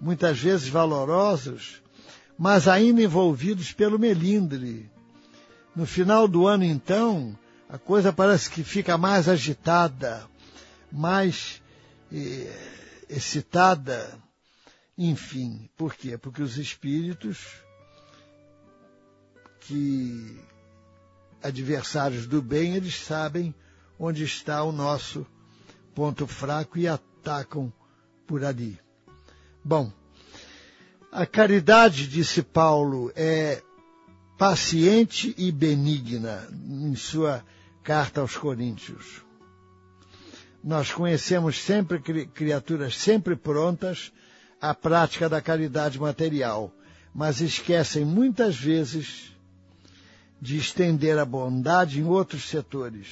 muitas 0.00 0.38
vezes 0.38 0.68
valorosos, 0.68 1.82
mas 2.36 2.66
ainda 2.66 3.02
envolvidos 3.02 3.72
pelo 3.72 3.98
melindre. 3.98 4.90
No 5.74 5.86
final 5.86 6.26
do 6.26 6.46
ano, 6.46 6.64
então, 6.64 7.36
a 7.68 7.78
coisa 7.78 8.12
parece 8.12 8.50
que 8.50 8.62
fica 8.62 8.96
mais 8.98 9.28
agitada, 9.28 10.28
mais 10.92 11.62
eh, 12.12 12.52
excitada, 13.08 14.18
enfim. 14.96 15.68
Por 15.76 15.94
quê? 15.94 16.16
Porque 16.16 16.42
os 16.42 16.56
espíritos 16.58 17.38
que 19.60 20.38
adversários 21.42 22.26
do 22.26 22.40
bem, 22.40 22.74
eles 22.74 22.96
sabem 22.96 23.54
onde 23.98 24.24
está 24.24 24.62
o 24.62 24.72
nosso 24.72 25.26
ponto 25.94 26.26
fraco 26.26 26.78
e 26.78 26.88
atacam 26.88 27.72
por 28.26 28.44
ali. 28.44 28.78
Bom, 29.62 29.92
a 31.10 31.24
caridade, 31.24 32.08
disse 32.08 32.42
Paulo, 32.42 33.12
é 33.14 33.62
paciente 34.36 35.34
e 35.38 35.52
benigna 35.52 36.48
em 36.52 36.94
sua 36.96 37.44
Carta 37.82 38.20
aos 38.20 38.36
Coríntios. 38.36 39.22
Nós 40.62 40.90
conhecemos 40.90 41.60
sempre 41.60 42.00
criaturas 42.00 42.96
sempre 42.96 43.36
prontas 43.36 44.10
à 44.60 44.74
prática 44.74 45.28
da 45.28 45.42
caridade 45.42 46.00
material, 46.00 46.72
mas 47.14 47.42
esquecem 47.42 48.04
muitas 48.04 48.56
vezes 48.56 49.36
de 50.40 50.56
estender 50.56 51.18
a 51.18 51.24
bondade 51.24 52.00
em 52.00 52.04
outros 52.04 52.48
setores. 52.48 53.08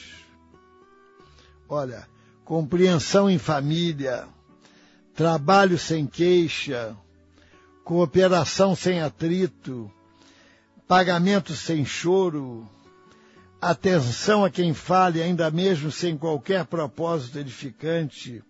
Olha, 1.69 2.09
compreensão 2.45 3.29
em 3.29 3.39
família, 3.39 4.27
trabalho 5.15 5.79
sem 5.79 6.07
queixa, 6.07 6.97
cooperação 7.85 8.75
sem 8.75 9.03
atrito, 9.03 9.93
pagamento 10.93 11.55
sem 11.55 11.87
choro, 11.87 12.69
atenção 13.59 14.45
a 14.45 14.51
quem 14.51 14.75
fale, 14.75 15.23
ainda 15.23 15.51
mesmo 15.51 15.91
sem 15.91 16.19
qualquer 16.19 16.67
propósito 16.67 17.39
edificante, 17.39 18.45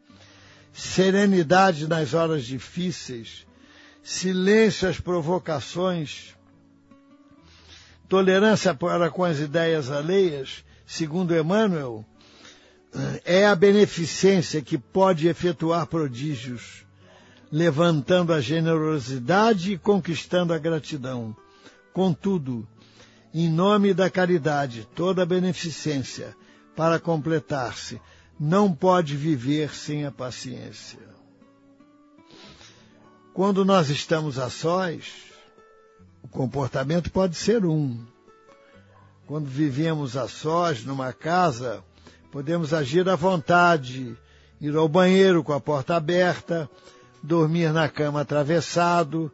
serenidade 0.72 1.86
nas 1.86 2.14
horas 2.14 2.44
difíceis, 2.44 3.46
silêncio 4.02 4.88
às 4.88 4.98
provocações, 4.98 6.34
tolerância 8.08 8.74
para 8.74 9.08
com 9.08 9.22
as 9.22 9.38
ideias 9.38 9.88
alheias, 9.88 10.64
segundo 10.84 11.36
Emmanuel, 11.36 12.04
é 13.24 13.46
a 13.46 13.54
beneficência 13.54 14.60
que 14.60 14.76
pode 14.76 15.28
efetuar 15.28 15.86
prodígios, 15.86 16.84
levantando 17.52 18.32
a 18.32 18.40
generosidade 18.40 19.74
e 19.74 19.78
conquistando 19.78 20.52
a 20.52 20.58
gratidão. 20.58 21.36
Contudo, 21.92 22.66
em 23.34 23.50
nome 23.50 23.92
da 23.94 24.10
caridade, 24.10 24.88
toda 24.94 25.22
a 25.22 25.26
beneficência, 25.26 26.36
para 26.74 26.98
completar-se, 26.98 28.00
não 28.38 28.72
pode 28.72 29.16
viver 29.16 29.74
sem 29.74 30.04
a 30.04 30.10
paciência. 30.10 31.00
Quando 33.34 33.64
nós 33.64 33.88
estamos 33.88 34.38
a 34.38 34.50
sós, 34.50 35.32
o 36.22 36.28
comportamento 36.28 37.10
pode 37.10 37.34
ser 37.34 37.64
um. 37.64 38.04
Quando 39.26 39.46
vivemos 39.46 40.16
a 40.16 40.28
sós 40.28 40.84
numa 40.84 41.12
casa, 41.12 41.82
podemos 42.30 42.74
agir 42.74 43.08
à 43.08 43.16
vontade, 43.16 44.16
ir 44.60 44.76
ao 44.76 44.88
banheiro 44.88 45.42
com 45.42 45.52
a 45.52 45.60
porta 45.60 45.96
aberta, 45.96 46.68
dormir 47.22 47.72
na 47.72 47.88
cama 47.88 48.20
atravessado. 48.20 49.32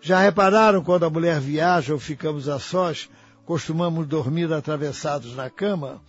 Já 0.00 0.20
repararam 0.20 0.82
quando 0.82 1.04
a 1.04 1.10
mulher 1.10 1.40
viaja 1.40 1.92
ou 1.92 1.98
ficamos 1.98 2.48
a 2.48 2.58
sós, 2.58 3.08
costumamos 3.44 4.06
dormir 4.06 4.52
atravessados 4.52 5.34
na 5.34 5.50
cama? 5.50 6.00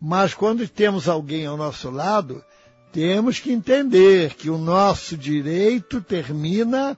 Mas 0.00 0.34
quando 0.34 0.66
temos 0.68 1.08
alguém 1.08 1.46
ao 1.46 1.56
nosso 1.56 1.90
lado, 1.90 2.44
temos 2.92 3.38
que 3.38 3.52
entender 3.52 4.34
que 4.34 4.50
o 4.50 4.58
nosso 4.58 5.16
direito 5.16 6.00
termina 6.00 6.96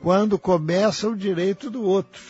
quando 0.00 0.38
começa 0.38 1.08
o 1.08 1.16
direito 1.16 1.70
do 1.70 1.82
outro. 1.82 2.22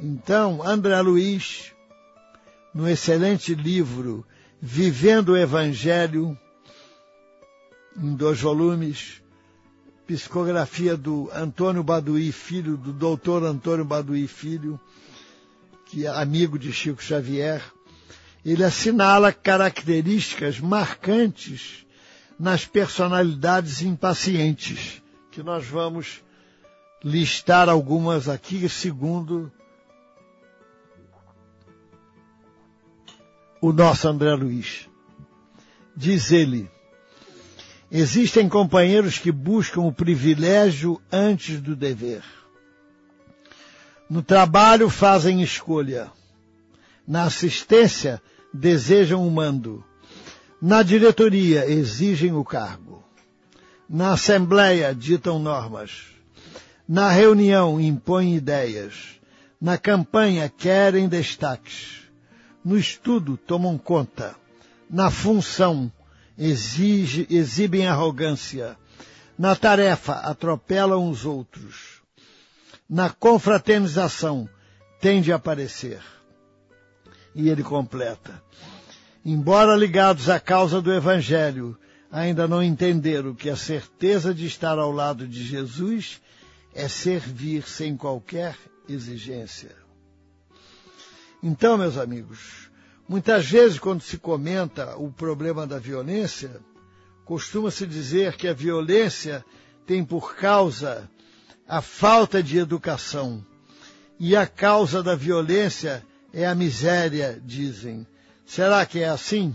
Então, 0.00 0.62
André 0.62 1.00
Luiz, 1.00 1.72
no 2.72 2.88
excelente 2.88 3.54
livro 3.54 4.24
Vivendo 4.60 5.30
o 5.30 5.36
Evangelho, 5.36 6.38
em 7.96 8.14
dois 8.14 8.40
volumes, 8.40 9.22
psicografia 10.06 10.96
do 10.96 11.28
Antônio 11.34 11.82
Baduí 11.82 12.30
Filho, 12.30 12.76
do 12.76 12.92
doutor 12.92 13.42
Antônio 13.44 13.84
Baduí 13.84 14.28
Filho, 14.28 14.78
que 15.86 16.06
é 16.06 16.08
amigo 16.08 16.58
de 16.58 16.72
Chico 16.72 17.02
Xavier, 17.02 17.62
ele 18.44 18.62
assinala 18.62 19.32
características 19.32 20.60
marcantes 20.60 21.84
nas 22.38 22.64
personalidades 22.64 23.82
impacientes, 23.82 25.02
que 25.32 25.42
nós 25.42 25.66
vamos 25.66 26.22
listar 27.02 27.68
algumas 27.68 28.28
aqui, 28.28 28.68
segundo 28.68 29.50
o 33.60 33.72
nosso 33.72 34.06
André 34.06 34.34
Luiz. 34.34 34.88
Diz 35.96 36.30
ele, 36.30 36.70
existem 37.98 38.48
companheiros 38.48 39.18
que 39.18 39.32
buscam 39.32 39.80
o 39.80 39.92
privilégio 39.92 41.00
antes 41.10 41.60
do 41.60 41.74
dever. 41.74 42.22
No 44.08 44.22
trabalho 44.22 44.90
fazem 44.90 45.42
escolha. 45.42 46.10
Na 47.08 47.24
assistência 47.24 48.20
desejam 48.52 49.26
o 49.26 49.30
mando. 49.30 49.84
Na 50.60 50.82
diretoria 50.82 51.68
exigem 51.70 52.32
o 52.32 52.44
cargo. 52.44 53.02
Na 53.88 54.12
assembleia 54.12 54.94
ditam 54.94 55.38
normas. 55.38 56.08
Na 56.86 57.10
reunião 57.10 57.80
impõem 57.80 58.36
ideias. 58.36 59.18
Na 59.60 59.78
campanha 59.78 60.52
querem 60.54 61.08
destaques. 61.08 62.02
No 62.64 62.76
estudo 62.76 63.36
tomam 63.36 63.78
conta. 63.78 64.36
Na 64.90 65.10
função 65.10 65.90
exige, 66.38 67.26
exibem 67.30 67.86
arrogância. 67.86 68.76
Na 69.38 69.54
tarefa 69.54 70.14
atropelam 70.14 71.10
os 71.10 71.24
outros. 71.24 72.00
Na 72.88 73.10
confraternização 73.10 74.48
tende 75.00 75.32
a 75.32 75.36
aparecer. 75.36 76.00
E 77.34 77.48
ele 77.48 77.62
completa. 77.62 78.42
Embora 79.24 79.76
ligados 79.76 80.30
à 80.30 80.38
causa 80.38 80.80
do 80.80 80.92
Evangelho, 80.92 81.76
ainda 82.10 82.46
não 82.46 82.62
entenderam 82.62 83.34
que 83.34 83.50
a 83.50 83.56
certeza 83.56 84.32
de 84.32 84.46
estar 84.46 84.78
ao 84.78 84.92
lado 84.92 85.26
de 85.26 85.42
Jesus 85.42 86.20
é 86.74 86.88
servir 86.88 87.66
sem 87.66 87.96
qualquer 87.96 88.56
exigência. 88.88 89.74
Então, 91.42 91.76
meus 91.76 91.98
amigos, 91.98 92.70
muitas 93.08 93.46
vezes 93.46 93.78
quando 93.78 94.02
se 94.02 94.18
comenta 94.18 94.96
o 94.96 95.10
problema 95.10 95.66
da 95.66 95.78
violência, 95.78 96.60
costuma-se 97.24 97.86
dizer 97.86 98.36
que 98.36 98.48
a 98.48 98.52
violência 98.52 99.44
tem 99.86 100.04
por 100.04 100.34
causa 100.36 101.08
a 101.68 101.80
falta 101.80 102.42
de 102.42 102.58
educação. 102.58 103.44
E 104.18 104.34
a 104.34 104.46
causa 104.46 105.02
da 105.02 105.14
violência 105.14 106.04
é 106.32 106.46
a 106.46 106.54
miséria, 106.54 107.40
dizem. 107.44 108.06
Será 108.44 108.86
que 108.86 109.00
é 109.00 109.08
assim? 109.08 109.54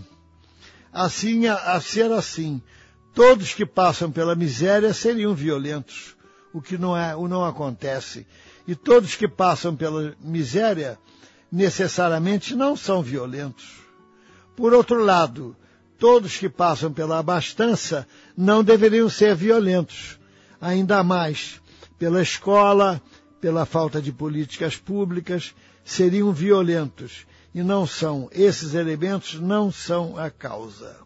Assim, 0.92 1.46
a, 1.46 1.54
a 1.54 1.80
ser 1.80 2.12
assim, 2.12 2.62
todos 3.14 3.54
que 3.54 3.64
passam 3.64 4.10
pela 4.10 4.34
miséria 4.34 4.92
seriam 4.92 5.34
violentos, 5.34 6.14
o 6.52 6.60
que 6.60 6.76
não, 6.76 6.96
é, 6.96 7.16
o 7.16 7.26
não 7.26 7.44
acontece. 7.44 8.26
E 8.68 8.74
todos 8.74 9.16
que 9.16 9.26
passam 9.26 9.74
pela 9.74 10.14
miséria 10.20 10.98
necessariamente 11.52 12.56
não 12.56 12.74
são 12.74 13.02
violentos. 13.02 13.82
Por 14.56 14.72
outro 14.72 15.04
lado, 15.04 15.54
todos 15.98 16.38
que 16.38 16.48
passam 16.48 16.90
pela 16.90 17.18
abastança 17.18 18.08
não 18.34 18.64
deveriam 18.64 19.10
ser 19.10 19.36
violentos, 19.36 20.18
ainda 20.58 21.04
mais 21.04 21.60
pela 21.98 22.22
escola, 22.22 23.00
pela 23.40 23.66
falta 23.66 24.00
de 24.00 24.10
políticas 24.10 24.76
públicas, 24.76 25.54
seriam 25.84 26.32
violentos 26.32 27.26
e 27.54 27.62
não 27.62 27.86
são. 27.86 28.28
Esses 28.32 28.74
elementos 28.74 29.34
não 29.34 29.70
são 29.70 30.16
a 30.16 30.30
causa. 30.30 30.96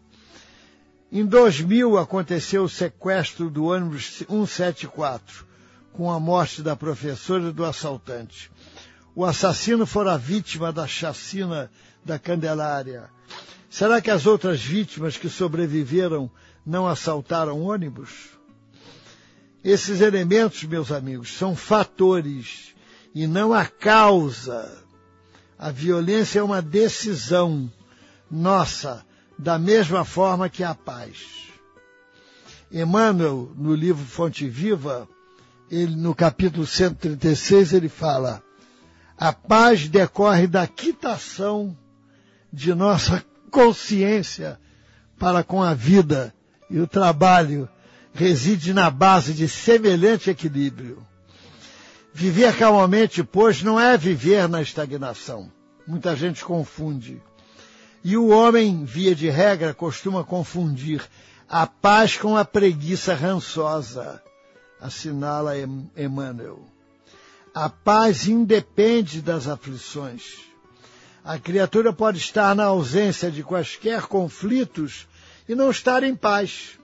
Em 1.11 1.25
2000 1.25 1.97
aconteceu 1.97 2.63
o 2.63 2.69
sequestro 2.69 3.49
do 3.49 3.65
ônibus 3.65 4.17
174, 4.27 5.45
com 5.93 6.11
a 6.11 6.19
morte 6.19 6.61
da 6.61 6.75
professora 6.75 7.49
e 7.49 7.53
do 7.53 7.63
assaltante. 7.63 8.51
O 9.17 9.25
assassino 9.25 9.87
fora 9.87 10.15
vítima 10.15 10.71
da 10.71 10.85
chacina 10.85 11.71
da 12.05 12.19
Candelária. 12.19 13.09
Será 13.67 13.99
que 13.99 14.11
as 14.11 14.27
outras 14.27 14.61
vítimas 14.61 15.17
que 15.17 15.27
sobreviveram 15.27 16.29
não 16.63 16.85
assaltaram 16.87 17.63
ônibus? 17.63 18.37
Esses 19.63 20.01
elementos, 20.01 20.63
meus 20.65 20.91
amigos, 20.91 21.35
são 21.35 21.55
fatores 21.55 22.75
e 23.15 23.25
não 23.25 23.55
a 23.55 23.65
causa. 23.65 24.85
A 25.57 25.71
violência 25.71 26.37
é 26.37 26.43
uma 26.43 26.61
decisão 26.61 27.73
nossa, 28.29 29.03
da 29.35 29.57
mesma 29.57 30.05
forma 30.05 30.47
que 30.47 30.63
a 30.63 30.75
paz. 30.75 31.47
Emmanuel, 32.71 33.51
no 33.55 33.73
livro 33.73 34.05
Fonte 34.05 34.47
Viva, 34.47 35.09
ele, 35.71 35.95
no 35.95 36.13
capítulo 36.13 36.67
136, 36.67 37.73
ele 37.73 37.89
fala: 37.89 38.43
a 39.17 39.33
paz 39.33 39.87
decorre 39.87 40.45
da 40.45 40.67
quitação 40.67 41.75
de 42.53 42.73
nossa 42.73 43.25
consciência 43.49 44.59
para 45.17 45.43
com 45.43 45.63
a 45.63 45.73
vida 45.73 46.33
e 46.69 46.79
o 46.79 46.87
trabalho 46.87 47.67
reside 48.13 48.73
na 48.73 48.89
base 48.89 49.33
de 49.33 49.47
semelhante 49.47 50.29
equilíbrio. 50.29 51.05
Viver 52.13 52.55
calmamente, 52.57 53.23
pois, 53.23 53.61
não 53.61 53.79
é 53.79 53.97
viver 53.97 54.47
na 54.47 54.61
estagnação. 54.61 55.51
Muita 55.85 56.15
gente 56.15 56.43
confunde. 56.43 57.21
E 58.03 58.17
o 58.17 58.29
homem, 58.29 58.83
via 58.85 59.13
de 59.13 59.29
regra, 59.29 59.73
costuma 59.73 60.23
confundir 60.23 61.01
a 61.47 61.65
paz 61.65 62.17
com 62.17 62.35
a 62.35 62.43
preguiça 62.43 63.13
rançosa, 63.13 64.21
assinala 64.81 65.53
Emmanuel. 65.95 66.76
A 67.59 67.69
paz 67.69 68.27
independe 68.27 69.19
das 69.19 69.47
aflições. 69.47 70.45
A 71.23 71.39
criatura 71.39 71.91
pode 71.91 72.19
estar 72.19 72.55
na 72.55 72.65
ausência 72.65 73.31
de 73.31 73.41
quaisquer 73.41 74.03
conflitos 74.03 75.07
e 75.49 75.55
não 75.55 75.71
estar 75.71 76.03
em 76.03 76.15
paz. 76.15 76.77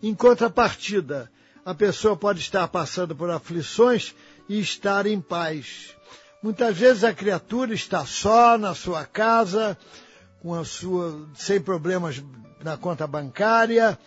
Em 0.00 0.14
contrapartida, 0.14 1.28
a 1.64 1.74
pessoa 1.74 2.16
pode 2.16 2.38
estar 2.38 2.68
passando 2.68 3.16
por 3.16 3.28
aflições 3.28 4.14
e 4.48 4.60
estar 4.60 5.04
em 5.04 5.20
paz. 5.20 5.96
Muitas 6.40 6.76
vezes 6.76 7.02
a 7.02 7.12
criatura 7.12 7.74
está 7.74 8.06
só 8.06 8.56
na 8.56 8.76
sua 8.76 9.04
casa, 9.04 9.76
com 10.40 10.54
a 10.54 10.64
sua, 10.64 11.28
sem 11.34 11.60
problemas 11.60 12.22
na 12.62 12.76
conta 12.76 13.04
bancária, 13.04 13.98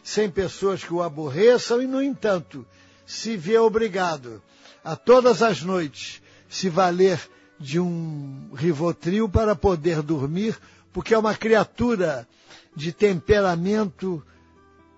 sem 0.00 0.30
pessoas 0.30 0.84
que 0.84 0.94
o 0.94 1.02
aborreçam 1.02 1.82
e, 1.82 1.88
no 1.88 2.00
entanto, 2.00 2.64
se 3.10 3.36
vê 3.36 3.58
obrigado 3.58 4.40
a 4.84 4.94
todas 4.94 5.42
as 5.42 5.62
noites 5.62 6.22
se 6.48 6.68
valer 6.68 7.20
de 7.58 7.80
um 7.80 8.50
rivotril 8.54 9.28
para 9.28 9.56
poder 9.56 10.00
dormir, 10.00 10.56
porque 10.92 11.12
é 11.12 11.18
uma 11.18 11.34
criatura 11.34 12.26
de 12.74 12.92
temperamento 12.92 14.24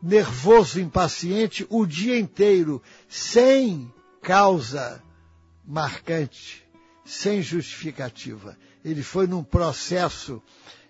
nervoso, 0.03 0.79
impaciente 0.79 1.67
o 1.71 1.87
dia 1.87 2.19
inteiro, 2.19 2.83
sem 3.09 3.91
causa 4.21 5.03
marcante, 5.65 6.69
sem 7.07 7.41
justificativa. 7.41 8.59
Ele 8.85 9.03
foi 9.03 9.27
num 9.27 9.43
processo 9.43 10.43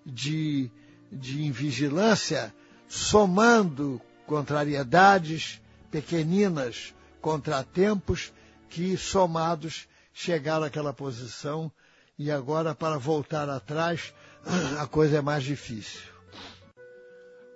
de, 0.04 0.68
de 1.10 1.44
invigilância, 1.44 2.52
somando 2.88 4.00
contrariedades 4.26 5.62
pequeninas, 5.88 6.92
contratempos, 7.22 8.32
que 8.68 8.96
somados 8.96 9.88
chegaram 10.12 10.66
àquela 10.66 10.92
posição 10.92 11.72
e 12.18 12.30
agora 12.30 12.74
para 12.74 12.98
voltar 12.98 13.48
atrás 13.48 14.12
a 14.78 14.86
coisa 14.86 15.16
é 15.18 15.22
mais 15.22 15.44
difícil. 15.44 16.00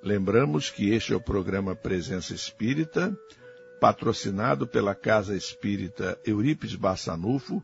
Lembramos 0.02 0.70
que 0.70 0.90
este 0.90 1.12
é 1.12 1.16
o 1.16 1.20
programa 1.20 1.74
Presença 1.74 2.32
Espírita, 2.32 3.18
patrocinado 3.80 4.66
pela 4.66 4.94
Casa 4.94 5.36
Espírita 5.36 6.18
Eurípides 6.24 6.76
Bassanufo, 6.76 7.62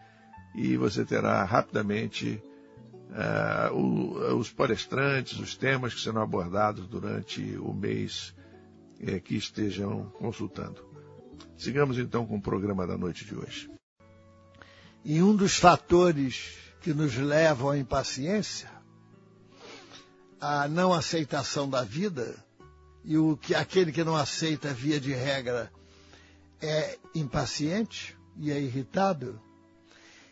e 0.55 0.77
você 0.77 1.05
terá 1.05 1.43
rapidamente 1.45 2.41
uh, 3.11 3.75
o, 3.75 4.39
os 4.39 4.53
palestrantes, 4.53 5.39
os 5.39 5.57
temas 5.57 5.93
que 5.95 6.01
serão 6.01 6.23
abordados 6.23 6.87
durante 6.87 7.57
o 7.59 7.73
mês 7.73 8.35
uh, 9.01 9.21
que 9.21 9.37
estejam 9.37 10.07
consultando. 10.19 10.85
Sigamos 11.57 11.99
então 11.99 12.25
com 12.27 12.37
o 12.37 12.43
programa 12.43 12.87
da 12.87 12.97
noite 12.97 13.25
de 13.25 13.35
hoje. 13.35 13.71
E 15.05 15.23
um 15.23 15.35
dos 15.35 15.57
fatores 15.57 16.57
que 16.81 16.95
nos 16.95 17.17
levam 17.17 17.71
à 17.71 17.79
impaciência, 17.79 18.71
à 20.41 20.69
não 20.69 20.93
aceitação 20.93 21.69
da 21.69 21.83
vida, 21.83 22.37
e 23.05 23.19
o 23.19 23.37
que 23.37 23.55
aquele 23.55 23.93
que 23.93 24.05
não 24.05 24.17
aceita 24.17 24.73
via 24.73 24.99
de 24.99 25.13
regra 25.13 25.71
é 26.65 26.99
impaciente 27.15 28.17
e 28.37 28.51
é 28.51 28.61
irritado, 28.61 29.41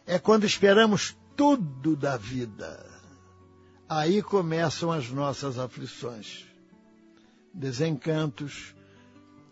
é 0.06 0.18
quando 0.18 0.44
esperamos 0.44 1.16
tudo 1.36 1.94
da 1.94 2.16
vida. 2.16 2.84
Aí 3.88 4.22
começam 4.22 4.90
as 4.90 5.10
nossas 5.10 5.58
aflições, 5.58 6.46
desencantos, 7.52 8.74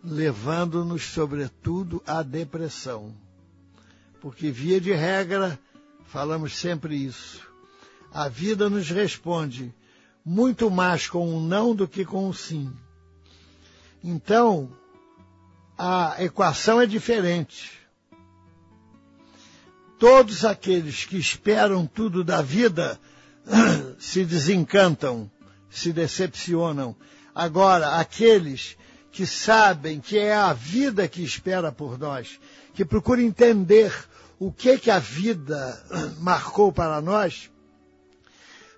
levando-nos, 0.03 1.03
sobretudo, 1.03 2.01
à 2.05 2.23
depressão. 2.23 3.15
Porque, 4.19 4.49
via 4.49 4.81
de 4.81 4.91
regra, 4.91 5.59
falamos 6.05 6.57
sempre 6.57 6.95
isso. 6.95 7.47
A 8.11 8.27
vida 8.27 8.69
nos 8.69 8.89
responde 8.89 9.73
muito 10.25 10.69
mais 10.69 11.07
com 11.07 11.29
um 11.29 11.39
não 11.39 11.75
do 11.75 11.87
que 11.87 12.03
com 12.03 12.27
um 12.27 12.33
sim. 12.33 12.71
Então, 14.03 14.71
a 15.77 16.15
equação 16.19 16.81
é 16.81 16.85
diferente. 16.85 17.71
Todos 19.99 20.45
aqueles 20.45 21.05
que 21.05 21.17
esperam 21.17 21.85
tudo 21.85 22.23
da 22.23 22.41
vida 22.41 22.99
se 23.99 24.25
desencantam, 24.25 25.29
se 25.69 25.93
decepcionam. 25.93 26.95
Agora, 27.33 27.99
aqueles 27.99 28.77
que 29.11 29.25
sabem 29.25 29.99
que 29.99 30.17
é 30.17 30.33
a 30.33 30.53
vida 30.53 31.07
que 31.07 31.23
espera 31.23 31.71
por 31.71 31.99
nós, 31.99 32.39
que 32.73 32.85
procuram 32.85 33.21
entender 33.21 33.93
o 34.39 34.51
que 34.51 34.77
que 34.77 34.89
a 34.89 34.99
vida 34.99 35.83
marcou 36.19 36.71
para 36.71 36.99
nós, 37.01 37.51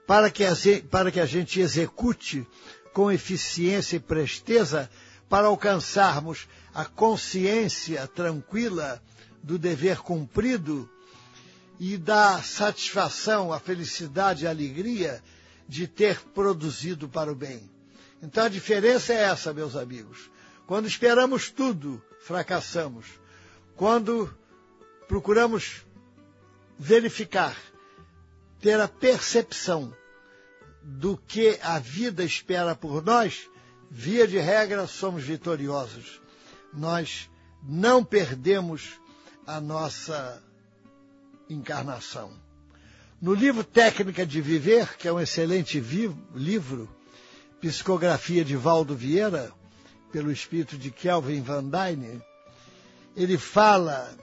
para 0.06 0.29
que 0.29 0.43
a, 0.43 0.53
para 0.89 1.12
que 1.12 1.19
a 1.19 1.25
gente 1.25 1.60
execute 1.60 2.45
com 2.93 3.12
eficiência 3.12 3.95
e 3.95 3.99
presteza 3.99 4.89
para 5.29 5.47
alcançarmos 5.47 6.47
a 6.73 6.86
consciência 6.86 8.07
tranquila 8.07 9.01
do 9.43 9.59
dever 9.59 9.97
cumprido 9.97 10.89
e 11.79 11.97
da 11.97 12.41
satisfação, 12.41 13.53
a 13.53 13.59
felicidade 13.59 14.47
a 14.47 14.49
alegria 14.49 15.21
de 15.67 15.88
ter 15.88 16.19
produzido 16.33 17.07
para 17.07 17.31
o 17.31 17.36
bem. 17.36 17.69
Então 18.21 18.45
a 18.45 18.49
diferença 18.49 19.13
é 19.13 19.17
essa, 19.17 19.53
meus 19.53 19.75
amigos. 19.75 20.31
Quando 20.65 20.88
esperamos 20.88 21.51
tudo, 21.51 22.01
fracassamos. 22.21 23.05
Quando 23.75 24.33
procuramos 25.07 25.86
verificar, 26.79 27.55
ter 28.62 28.79
a 28.79 28.88
percepção 28.88 29.93
do 30.81 31.17
que 31.17 31.59
a 31.62 31.79
vida 31.79 32.23
espera 32.23 32.75
por 32.75 33.03
nós, 33.03 33.49
via 33.91 34.27
de 34.27 34.39
regra, 34.39 34.88
somos 34.88 35.23
vitoriosos 35.23 36.22
nós 36.73 37.29
não 37.62 38.03
perdemos 38.03 38.99
a 39.45 39.59
nossa 39.62 40.41
encarnação. 41.49 42.31
No 43.21 43.33
livro 43.33 43.63
Técnica 43.63 44.25
de 44.25 44.41
Viver, 44.41 44.97
que 44.97 45.07
é 45.07 45.13
um 45.13 45.19
excelente 45.19 45.79
livro, 46.36 46.89
psicografia 47.62 48.43
de 48.43 48.55
Valdo 48.55 48.95
Vieira, 48.95 49.53
pelo 50.12 50.31
espírito 50.31 50.77
de 50.77 50.91
Kelvin 50.91 51.41
Van 51.41 51.63
Dyne, 51.63 52.21
ele 53.15 53.38
fala 53.38 54.13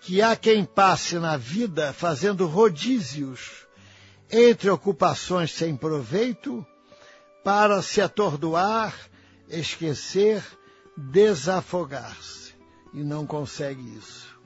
que 0.00 0.22
há 0.22 0.36
quem 0.36 0.64
passe 0.64 1.18
na 1.18 1.36
vida 1.36 1.92
fazendo 1.92 2.46
rodízios 2.46 3.66
entre 4.30 4.70
ocupações 4.70 5.52
sem 5.52 5.76
proveito 5.76 6.64
para 7.42 7.82
se 7.82 8.00
atordoar, 8.00 8.94
esquecer 9.48 10.44
desafogar-se 10.96 12.54
e 12.94 13.02
não 13.02 13.26
consegue 13.26 13.82
isso. 13.96 14.36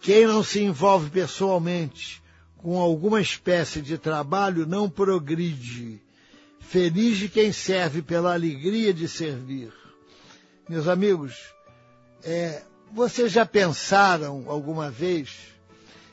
Quem 0.00 0.26
não 0.26 0.42
se 0.42 0.62
envolve 0.62 1.10
pessoalmente 1.10 2.22
com 2.58 2.78
alguma 2.78 3.20
espécie 3.20 3.80
de 3.80 3.96
trabalho 3.98 4.66
não 4.66 4.88
progride. 4.88 6.02
Feliz 6.60 7.18
de 7.18 7.28
quem 7.28 7.52
serve 7.52 8.02
pela 8.02 8.34
alegria 8.34 8.92
de 8.92 9.08
servir. 9.08 9.72
Meus 10.68 10.88
amigos, 10.88 11.34
é, 12.22 12.62
vocês 12.92 13.32
já 13.32 13.46
pensaram 13.46 14.44
alguma 14.48 14.90
vez 14.90 15.56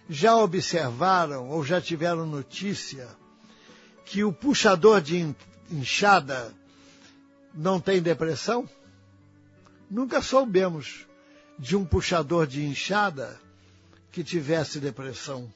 já 0.09 0.35
observaram 0.35 1.49
ou 1.49 1.63
já 1.63 1.79
tiveram 1.79 2.25
notícia 2.25 3.07
que 4.05 4.23
o 4.23 4.33
puxador 4.33 5.01
de 5.01 5.33
inchada 5.71 6.53
não 7.53 7.79
tem 7.79 8.01
depressão? 8.01 8.67
Nunca 9.89 10.21
soubemos 10.21 11.05
de 11.59 11.75
um 11.75 11.85
puxador 11.85 12.47
de 12.47 12.65
inchada 12.65 13.39
que 14.11 14.23
tivesse 14.23 14.79
depressão. 14.79 15.51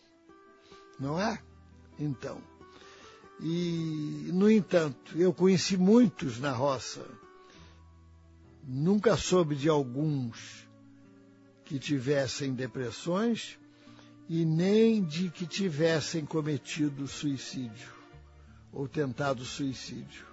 Não 1.00 1.20
é? 1.20 1.42
Então. 2.00 2.42
E, 3.40 4.30
no 4.34 4.50
entanto, 4.50 5.18
eu 5.18 5.34
conheci 5.34 5.78
muitos 5.78 6.40
na 6.40 6.52
roça. 6.52 7.06
Nunca 8.64 9.16
soube 9.16 9.56
de 9.56 9.70
alguns 9.70 10.68
que 11.64 11.80
tivessem 11.80 12.54
depressões 12.54 13.58
e 14.30 14.44
nem 14.44 15.04
de 15.04 15.30
que 15.30 15.46
tivessem 15.46 16.26
cometido 16.26 17.08
suicídio 17.08 17.94
ou 18.74 18.88
tentado 18.88 19.46
suicídio. 19.46 20.27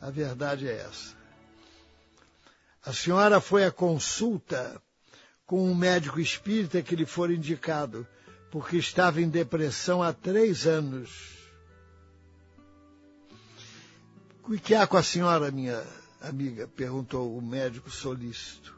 A 0.00 0.10
verdade 0.10 0.68
é 0.68 0.78
essa. 0.78 1.14
A 2.84 2.92
senhora 2.92 3.40
foi 3.40 3.64
à 3.64 3.70
consulta 3.70 4.80
com 5.44 5.70
um 5.70 5.74
médico 5.74 6.20
espírita 6.20 6.82
que 6.82 6.96
lhe 6.96 7.06
for 7.06 7.30
indicado, 7.30 8.06
porque 8.50 8.76
estava 8.76 9.20
em 9.20 9.28
depressão 9.28 10.02
há 10.02 10.12
três 10.12 10.66
anos. 10.66 11.36
O 14.44 14.56
que 14.58 14.74
há 14.74 14.86
com 14.86 14.96
a 14.96 15.02
senhora, 15.02 15.50
minha 15.50 15.84
amiga? 16.20 16.68
perguntou 16.68 17.36
o 17.36 17.42
médico 17.42 17.90
solícito. 17.90 18.74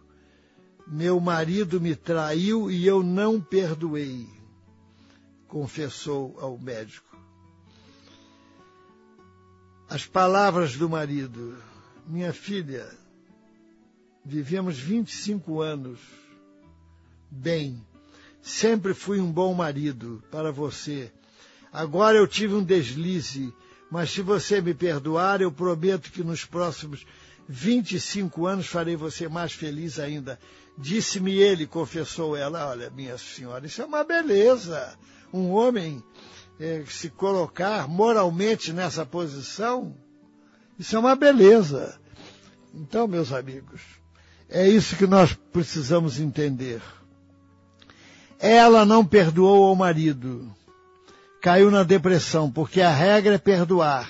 Meu 0.87 1.21
marido 1.21 1.79
me 1.79 1.95
traiu 1.95 2.71
e 2.71 2.87
eu 2.87 3.03
não 3.03 3.39
perdoei, 3.39 4.27
confessou 5.47 6.35
ao 6.41 6.57
médico. 6.59 7.08
As 9.89 10.05
palavras 10.05 10.77
do 10.77 10.89
marido. 10.89 11.57
Minha 12.07 12.33
filha, 12.33 12.87
vivemos 14.23 14.79
25 14.79 15.63
anos. 15.63 15.99
Bem, 17.31 17.83
sempre 18.43 18.93
fui 18.93 19.19
um 19.19 19.33
bom 19.33 19.55
marido 19.55 20.23
para 20.31 20.53
você. 20.53 21.11
Agora 21.73 22.19
eu 22.19 22.27
tive 22.27 22.55
um 22.55 22.63
deslize, 22.63 23.53
mas 23.91 24.11
se 24.11 24.21
você 24.21 24.61
me 24.61 24.75
perdoar, 24.75 25.41
eu 25.41 25.51
prometo 25.51 26.13
que 26.13 26.23
nos 26.23 26.45
próximos 26.45 27.07
25 27.49 28.47
anos 28.47 28.67
farei 28.67 28.95
você 28.95 29.27
mais 29.27 29.53
feliz 29.53 29.99
ainda. 29.99 30.39
Disse-me 30.77 31.33
ele, 31.33 31.67
confessou 31.67 32.37
ela, 32.37 32.69
olha, 32.69 32.91
minha 32.91 33.17
senhora, 33.17 33.67
isso 33.67 33.81
é 33.81 33.87
uma 33.87 34.05
beleza. 34.05 34.99
Um 35.33 35.51
homem 35.51 36.03
é, 36.61 36.85
se 36.89 37.09
colocar 37.09 37.89
moralmente 37.89 38.73
nessa 38.73 39.07
posição, 39.07 39.95
isso 40.79 40.97
é 40.97 40.99
uma 40.99 41.15
beleza. 41.15 41.99
Então, 42.75 43.07
meus 43.07 43.33
amigos, 43.33 43.81
é 44.49 44.67
isso 44.69 44.97
que 44.97 45.07
nós 45.07 45.35
precisamos 45.53 46.19
entender. 46.19 46.81
Ela 48.39 48.85
não 48.85 49.05
perdoou 49.05 49.65
ao 49.65 49.77
marido, 49.77 50.55
caiu 51.41 51.71
na 51.71 51.83
depressão, 51.83 52.51
porque 52.51 52.81
a 52.81 52.91
regra 52.91 53.35
é 53.35 53.39
perdoar. 53.39 54.09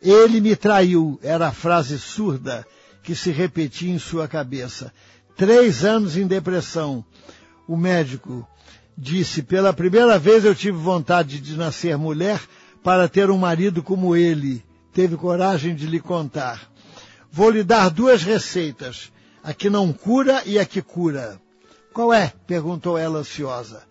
Ele 0.00 0.40
me 0.40 0.56
traiu, 0.56 1.18
era 1.22 1.48
a 1.48 1.52
frase 1.52 1.98
surda 1.98 2.66
que 3.02 3.14
se 3.14 3.30
repetia 3.30 3.92
em 3.92 3.98
sua 3.98 4.28
cabeça. 4.28 4.92
Três 5.36 5.84
anos 5.84 6.16
em 6.16 6.26
depressão. 6.26 7.04
O 7.66 7.76
médico 7.76 8.46
disse: 9.02 9.42
Pela 9.42 9.72
primeira 9.72 10.16
vez 10.16 10.44
eu 10.44 10.54
tive 10.54 10.78
vontade 10.78 11.40
de 11.40 11.56
nascer 11.56 11.98
mulher 11.98 12.40
para 12.82 13.08
ter 13.08 13.30
um 13.30 13.36
marido 13.36 13.82
como 13.82 14.14
ele. 14.14 14.64
Teve 14.92 15.16
coragem 15.16 15.74
de 15.74 15.86
lhe 15.86 15.98
contar. 15.98 16.70
Vou 17.30 17.50
lhe 17.50 17.64
dar 17.64 17.90
duas 17.90 18.22
receitas, 18.22 19.10
a 19.42 19.52
que 19.52 19.68
não 19.68 19.92
cura 19.92 20.42
e 20.46 20.58
a 20.58 20.64
que 20.64 20.80
cura. 20.80 21.40
Qual 21.92 22.14
é? 22.14 22.32
perguntou 22.46 22.96
ela 22.96 23.18
ansiosa. 23.18 23.82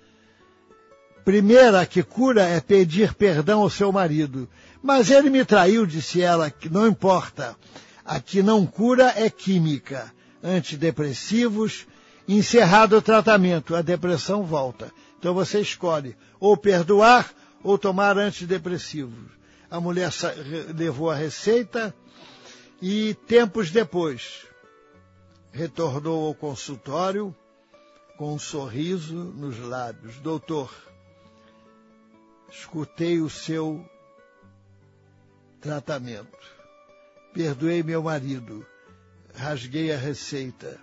Primeira, 1.26 1.82
a 1.82 1.86
que 1.86 2.02
cura 2.02 2.44
é 2.44 2.60
pedir 2.62 3.14
perdão 3.14 3.62
ao 3.62 3.70
seu 3.70 3.92
marido. 3.92 4.48
Mas 4.82 5.12
ele 5.12 5.30
me 5.30 5.44
traiu, 5.44 5.86
disse 5.86 6.22
ela, 6.22 6.50
que 6.50 6.70
não 6.70 6.88
importa. 6.88 7.56
A 8.06 8.20
que 8.20 8.42
não 8.42 8.66
cura 8.66 9.14
é 9.16 9.30
química. 9.30 10.12
Antidepressivos, 10.44 11.86
Encerrado 12.28 12.96
o 12.96 13.02
tratamento, 13.02 13.76
a 13.76 13.82
depressão 13.82 14.44
volta. 14.44 14.92
Então 15.22 15.36
você 15.36 15.62
escolhe 15.62 16.18
ou 16.40 16.58
perdoar 16.58 17.32
ou 17.62 17.78
tomar 17.78 18.18
antidepressivos. 18.18 19.30
A 19.70 19.80
mulher 19.80 20.10
levou 20.76 21.12
a 21.12 21.16
receita 21.16 21.94
e 22.82 23.14
tempos 23.28 23.70
depois 23.70 24.48
retornou 25.52 26.26
ao 26.26 26.34
consultório 26.34 27.36
com 28.18 28.34
um 28.34 28.40
sorriso 28.40 29.14
nos 29.14 29.60
lábios. 29.60 30.18
Doutor, 30.18 30.74
escutei 32.52 33.22
o 33.22 33.30
seu 33.30 33.86
tratamento. 35.62 36.50
Perdoei 37.32 37.84
meu 37.84 38.02
marido. 38.02 38.66
Rasguei 39.36 39.94
a 39.94 39.98
receita 39.98 40.80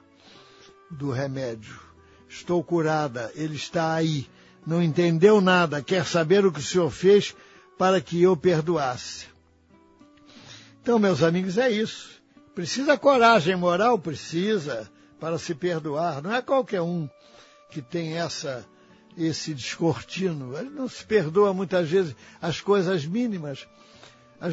do 0.93 1.11
remédio. 1.11 1.88
Estou 2.29 2.63
curada, 2.63 3.33
ele 3.35 3.57
está 3.57 3.95
aí. 3.95 4.29
Não 4.67 4.83
entendeu 4.83 5.41
nada, 5.41 5.83
quer 5.83 6.05
saber 6.05 6.45
o 6.45 6.53
que 6.53 6.61
o 6.61 6.63
senhor 6.63 6.91
fez 6.91 7.35
para 7.79 8.01
que 8.01 8.23
eu 8.23 8.37
perdoasse. 8.37 9.27
Então, 10.83 10.99
meus 10.99 11.23
amigos, 11.23 11.57
é 11.57 11.71
isso. 11.71 12.21
Precisa 12.55 12.99
coragem 12.99 13.57
moral? 13.57 13.99
Precisa, 13.99 14.91
para 15.21 15.39
se 15.39 15.55
perdoar. 15.55 16.23
Não 16.23 16.35
é 16.35 16.43
qualquer 16.43 16.83
um 16.83 17.09
que 17.71 17.81
tem 17.81 18.19
essa 18.19 18.67
esse 19.17 19.53
descortino. 19.53 20.57
Ele 20.57 20.71
não 20.71 20.89
se 20.89 21.05
perdoa 21.05 21.53
muitas 21.53 21.89
vezes 21.89 22.15
as 22.41 22.61
coisas 22.61 23.05
mínimas. 23.05 23.67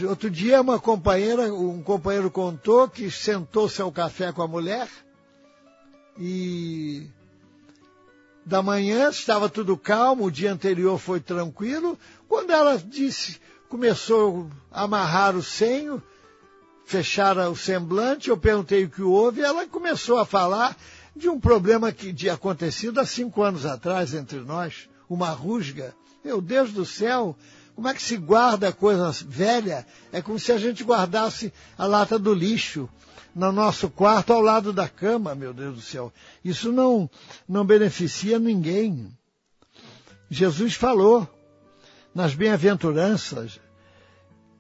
Outro 0.10 0.30
dia 0.30 0.62
uma 0.62 0.80
companheira, 0.80 1.54
um 1.54 1.84
companheiro 1.84 2.32
contou 2.32 2.90
que 2.90 3.12
sentou-se 3.12 3.80
ao 3.82 3.92
café 3.92 4.32
com 4.32 4.42
a 4.42 4.48
mulher 4.48 4.90
e 6.18 7.08
da 8.46 8.62
manhã 8.62 9.10
estava 9.10 9.50
tudo 9.50 9.76
calmo, 9.76 10.26
o 10.26 10.32
dia 10.32 10.54
anterior 10.54 11.00
foi 11.00 11.20
tranquilo. 11.20 11.98
Quando 12.28 12.52
ela 12.52 12.78
disse, 12.78 13.42
começou 13.68 14.50
a 14.72 14.84
amarrar 14.84 15.36
o 15.36 15.42
senho, 15.42 16.02
fechar 16.86 17.38
o 17.50 17.56
semblante, 17.56 18.30
eu 18.30 18.38
perguntei 18.38 18.84
o 18.84 18.90
que 18.90 19.02
houve, 19.02 19.42
e 19.42 19.44
ela 19.44 19.66
começou 19.66 20.20
a 20.20 20.26
falar 20.26 20.78
de 21.16 21.28
um 21.28 21.40
problema 21.40 21.92
que 21.92 22.14
tinha 22.14 22.34
acontecido 22.34 23.00
há 23.00 23.06
cinco 23.06 23.42
anos 23.42 23.66
atrás 23.66 24.14
entre 24.14 24.40
nós, 24.40 24.88
uma 25.10 25.30
rusga. 25.30 25.96
Meu 26.24 26.40
Deus 26.40 26.72
do 26.72 26.86
céu, 26.86 27.36
como 27.74 27.88
é 27.88 27.94
que 27.94 28.04
se 28.04 28.16
guarda 28.16 28.72
coisa 28.72 29.12
velha? 29.28 29.88
É 30.12 30.22
como 30.22 30.38
se 30.38 30.52
a 30.52 30.58
gente 30.58 30.84
guardasse 30.84 31.52
a 31.78 31.88
lata 31.88 32.20
do 32.20 32.34
lixo 32.34 32.88
no 33.36 33.52
nosso 33.52 33.90
quarto 33.90 34.32
ao 34.32 34.40
lado 34.40 34.72
da 34.72 34.88
cama, 34.88 35.36
meu 35.36 35.54
Deus 35.54 35.76
do 35.76 35.82
céu. 35.82 36.12
Isso 36.44 36.72
não, 36.72 37.10
não 37.48 37.66
beneficia 37.66 38.40
ninguém. 38.40 39.12
Jesus 40.30 40.74
falou 40.76 41.28
nas 42.14 42.34
bem-aventuranças 42.34 43.60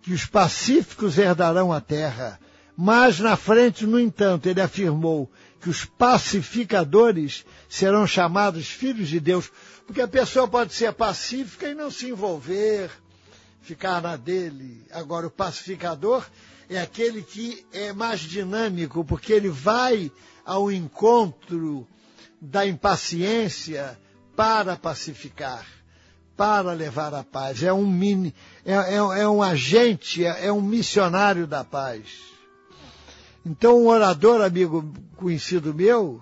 que 0.01 0.11
os 0.11 0.25
pacíficos 0.25 1.17
herdarão 1.17 1.71
a 1.71 1.79
terra. 1.79 2.37
Mas 2.77 3.21
na 3.21 3.37
frente, 3.37 3.87
no 3.87 3.97
entanto, 3.97 4.49
ele 4.49 4.59
afirmou 4.59 5.31
que 5.61 5.69
os 5.69 5.85
pacificadores 5.85 7.45
serão 7.69 8.05
chamados 8.05 8.67
filhos 8.67 9.07
de 9.07 9.21
Deus, 9.21 9.49
porque 9.87 10.01
a 10.01 10.07
pessoa 10.07 10.49
pode 10.49 10.73
ser 10.73 10.91
pacífica 10.91 11.69
e 11.69 11.73
não 11.73 11.89
se 11.89 12.09
envolver, 12.09 12.91
ficar 13.61 14.01
na 14.01 14.17
dele. 14.17 14.85
Agora, 14.91 15.27
o 15.27 15.31
pacificador 15.31 16.25
é 16.69 16.79
aquele 16.79 17.21
que 17.21 17.65
é 17.71 17.93
mais 17.93 18.19
dinâmico, 18.19 19.03
porque 19.05 19.33
ele 19.33 19.49
vai 19.49 20.11
ao 20.45 20.71
encontro 20.71 21.87
da 22.41 22.65
impaciência 22.65 23.99
para 24.35 24.75
pacificar, 24.75 25.65
para 26.35 26.73
levar 26.73 27.13
a 27.13 27.23
paz. 27.23 27.63
É 27.63 27.71
um, 27.71 27.87
mini, 27.87 28.33
é, 28.65 28.73
é, 28.73 28.95
é 28.95 29.27
um 29.27 29.41
agente, 29.41 30.25
é, 30.25 30.47
é, 30.47 30.51
um 30.51 30.61
missionário 30.61 31.47
da 31.47 31.63
paz. 31.63 32.21
Então, 33.45 33.83
um 33.83 33.87
orador, 33.87 34.41
amigo 34.41 34.93
conhecido 35.15 35.73
meu, 35.73 36.21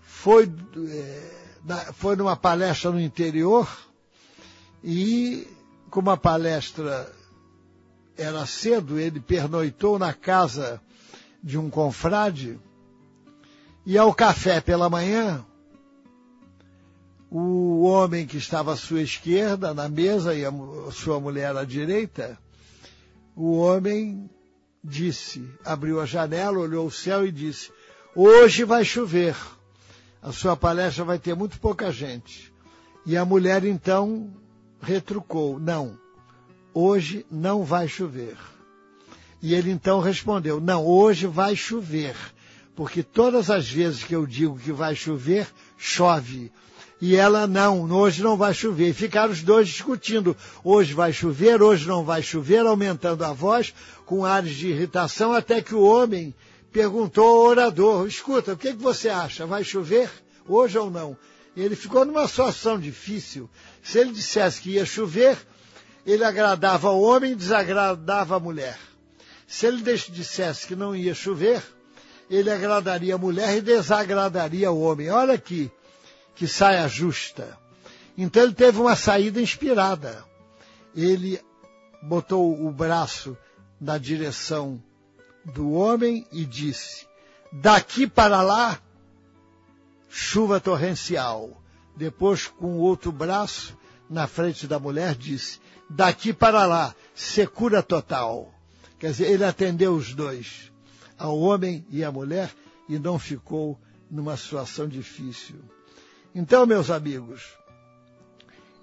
foi, 0.00 0.50
é, 0.88 1.92
foi 1.92 2.16
numa 2.16 2.36
palestra 2.36 2.90
no 2.90 3.00
interior 3.00 3.68
e, 4.82 5.46
com 5.90 6.00
uma 6.00 6.16
palestra 6.16 7.12
era 8.16 8.44
cedo, 8.46 8.98
ele 8.98 9.20
pernoitou 9.20 9.98
na 9.98 10.12
casa 10.12 10.80
de 11.42 11.58
um 11.58 11.68
confrade 11.68 12.58
e 13.84 13.98
ao 13.98 14.14
café 14.14 14.60
pela 14.60 14.88
manhã, 14.88 15.44
o 17.28 17.82
homem 17.82 18.26
que 18.26 18.36
estava 18.36 18.74
à 18.74 18.76
sua 18.76 19.02
esquerda, 19.02 19.74
na 19.74 19.88
mesa, 19.88 20.34
e 20.34 20.44
a 20.44 20.52
sua 20.92 21.18
mulher 21.18 21.56
à 21.56 21.64
direita, 21.64 22.38
o 23.34 23.56
homem 23.58 24.30
disse, 24.84 25.48
abriu 25.64 26.00
a 26.00 26.06
janela, 26.06 26.58
olhou 26.58 26.86
o 26.86 26.92
céu 26.92 27.26
e 27.26 27.32
disse, 27.32 27.72
hoje 28.14 28.62
vai 28.62 28.84
chover. 28.84 29.34
A 30.22 30.30
sua 30.30 30.56
palestra 30.56 31.04
vai 31.04 31.18
ter 31.18 31.34
muito 31.34 31.58
pouca 31.58 31.90
gente. 31.90 32.52
E 33.04 33.16
a 33.16 33.24
mulher 33.24 33.64
então 33.64 34.32
retrucou, 34.80 35.58
não, 35.58 35.98
hoje 36.74 37.26
não 37.30 37.64
vai 37.64 37.88
chover. 37.88 38.36
E 39.42 39.54
ele 39.54 39.70
então 39.70 40.00
respondeu, 40.00 40.60
não, 40.60 40.86
hoje 40.86 41.26
vai 41.26 41.56
chover, 41.56 42.14
porque 42.76 43.02
todas 43.02 43.50
as 43.50 43.68
vezes 43.68 44.04
que 44.04 44.14
eu 44.14 44.26
digo 44.26 44.58
que 44.58 44.72
vai 44.72 44.94
chover, 44.94 45.48
chove. 45.76 46.52
E 47.00 47.16
ela, 47.16 47.48
não, 47.48 47.90
hoje 47.90 48.22
não 48.22 48.36
vai 48.36 48.54
chover. 48.54 48.90
E 48.90 48.94
ficaram 48.94 49.32
os 49.32 49.42
dois 49.42 49.66
discutindo. 49.66 50.36
Hoje 50.62 50.94
vai 50.94 51.12
chover, 51.12 51.60
hoje 51.60 51.88
não 51.88 52.04
vai 52.04 52.22
chover, 52.22 52.64
aumentando 52.64 53.24
a 53.24 53.32
voz, 53.32 53.74
com 54.06 54.24
ares 54.24 54.54
de 54.54 54.68
irritação, 54.68 55.32
até 55.32 55.60
que 55.60 55.74
o 55.74 55.82
homem 55.82 56.32
perguntou 56.70 57.24
ao 57.24 57.50
orador, 57.50 58.06
escuta, 58.06 58.52
o 58.52 58.56
que, 58.56 58.72
que 58.72 58.82
você 58.82 59.08
acha? 59.08 59.44
Vai 59.44 59.64
chover 59.64 60.08
hoje 60.48 60.78
ou 60.78 60.90
não? 60.90 61.16
E 61.54 61.60
ele 61.60 61.76
ficou 61.76 62.04
numa 62.04 62.26
situação 62.26 62.78
difícil. 62.78 63.50
Se 63.82 63.98
ele 63.98 64.12
dissesse 64.12 64.60
que 64.60 64.70
ia 64.70 64.86
chover, 64.86 65.36
ele 66.04 66.24
agradava 66.24 66.88
ao 66.88 67.00
homem 67.00 67.32
e 67.32 67.36
desagradava 67.36 68.36
a 68.36 68.40
mulher. 68.40 68.78
Se 69.46 69.66
ele 69.66 69.82
dissesse 69.82 70.66
que 70.66 70.74
não 70.74 70.96
ia 70.96 71.14
chover, 71.14 71.62
ele 72.30 72.50
agradaria 72.50 73.14
a 73.14 73.18
mulher 73.18 73.56
e 73.56 73.60
desagradaria 73.60 74.70
o 74.70 74.80
homem. 74.80 75.10
Olha 75.10 75.34
aqui, 75.34 75.70
que 76.34 76.48
saia 76.48 76.88
justa. 76.88 77.58
Então 78.16 78.42
ele 78.42 78.54
teve 78.54 78.80
uma 78.80 78.96
saída 78.96 79.40
inspirada. 79.40 80.24
Ele 80.94 81.40
botou 82.02 82.66
o 82.66 82.70
braço 82.70 83.36
na 83.80 83.98
direção 83.98 84.82
do 85.44 85.72
homem 85.72 86.26
e 86.32 86.44
disse: 86.44 87.06
Daqui 87.52 88.06
para 88.06 88.42
lá, 88.42 88.80
chuva 90.08 90.60
torrencial. 90.60 91.62
Depois, 91.94 92.46
com 92.46 92.78
o 92.78 92.80
outro 92.80 93.12
braço 93.12 93.76
na 94.08 94.26
frente 94.26 94.66
da 94.66 94.78
mulher, 94.78 95.14
disse: 95.14 95.60
Daqui 95.94 96.32
para 96.32 96.64
lá, 96.64 96.94
secura 97.14 97.82
total. 97.82 98.52
Quer 98.98 99.10
dizer, 99.10 99.30
ele 99.30 99.44
atendeu 99.44 99.94
os 99.94 100.14
dois, 100.14 100.72
ao 101.18 101.38
homem 101.38 101.84
e 101.90 102.02
à 102.02 102.10
mulher, 102.10 102.50
e 102.88 102.98
não 102.98 103.18
ficou 103.18 103.78
numa 104.10 104.36
situação 104.36 104.88
difícil. 104.88 105.56
Então, 106.34 106.64
meus 106.64 106.90
amigos, 106.90 107.42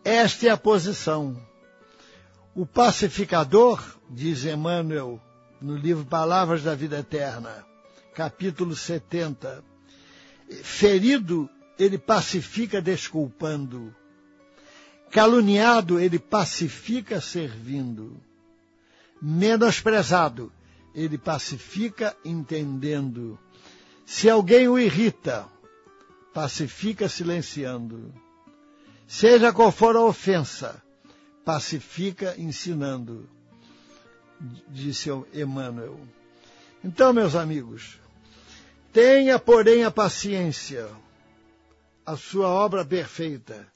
esta 0.04 0.48
é 0.48 0.50
a 0.52 0.58
posição. 0.58 1.36
O 2.54 2.66
pacificador, 2.66 3.84
diz 4.10 4.46
Emmanuel 4.46 5.20
no 5.60 5.76
livro 5.76 6.06
Palavras 6.06 6.64
da 6.64 6.76
Vida 6.76 7.00
Eterna, 7.00 7.66
capítulo 8.14 8.76
70, 8.76 9.64
ferido, 10.62 11.50
ele 11.78 11.98
pacifica 11.98 12.80
desculpando. 12.80 13.96
Caluniado, 15.12 16.00
ele 16.00 16.20
pacifica 16.20 17.20
servindo. 17.20 18.22
Menosprezado, 19.22 20.52
ele 20.94 21.18
pacifica 21.18 22.16
entendendo. 22.24 23.38
Se 24.06 24.30
alguém 24.30 24.68
o 24.68 24.78
irrita, 24.78 25.48
pacifica 26.34 27.10
silenciando. 27.10 28.14
Seja 29.08 29.52
qual 29.52 29.72
for 29.72 29.96
a 29.96 30.02
ofensa, 30.02 30.82
pacifica 31.44 32.36
ensinando, 32.38 33.28
disse 34.68 35.10
Emmanuel. 35.34 36.00
Então, 36.84 37.12
meus 37.12 37.36
amigos, 37.36 38.00
tenha, 38.94 39.40
porém, 39.40 39.84
a 39.84 39.92
paciência, 39.92 40.88
a 42.06 42.16
sua 42.16 42.48
obra 42.48 42.86
perfeita, 42.86 43.68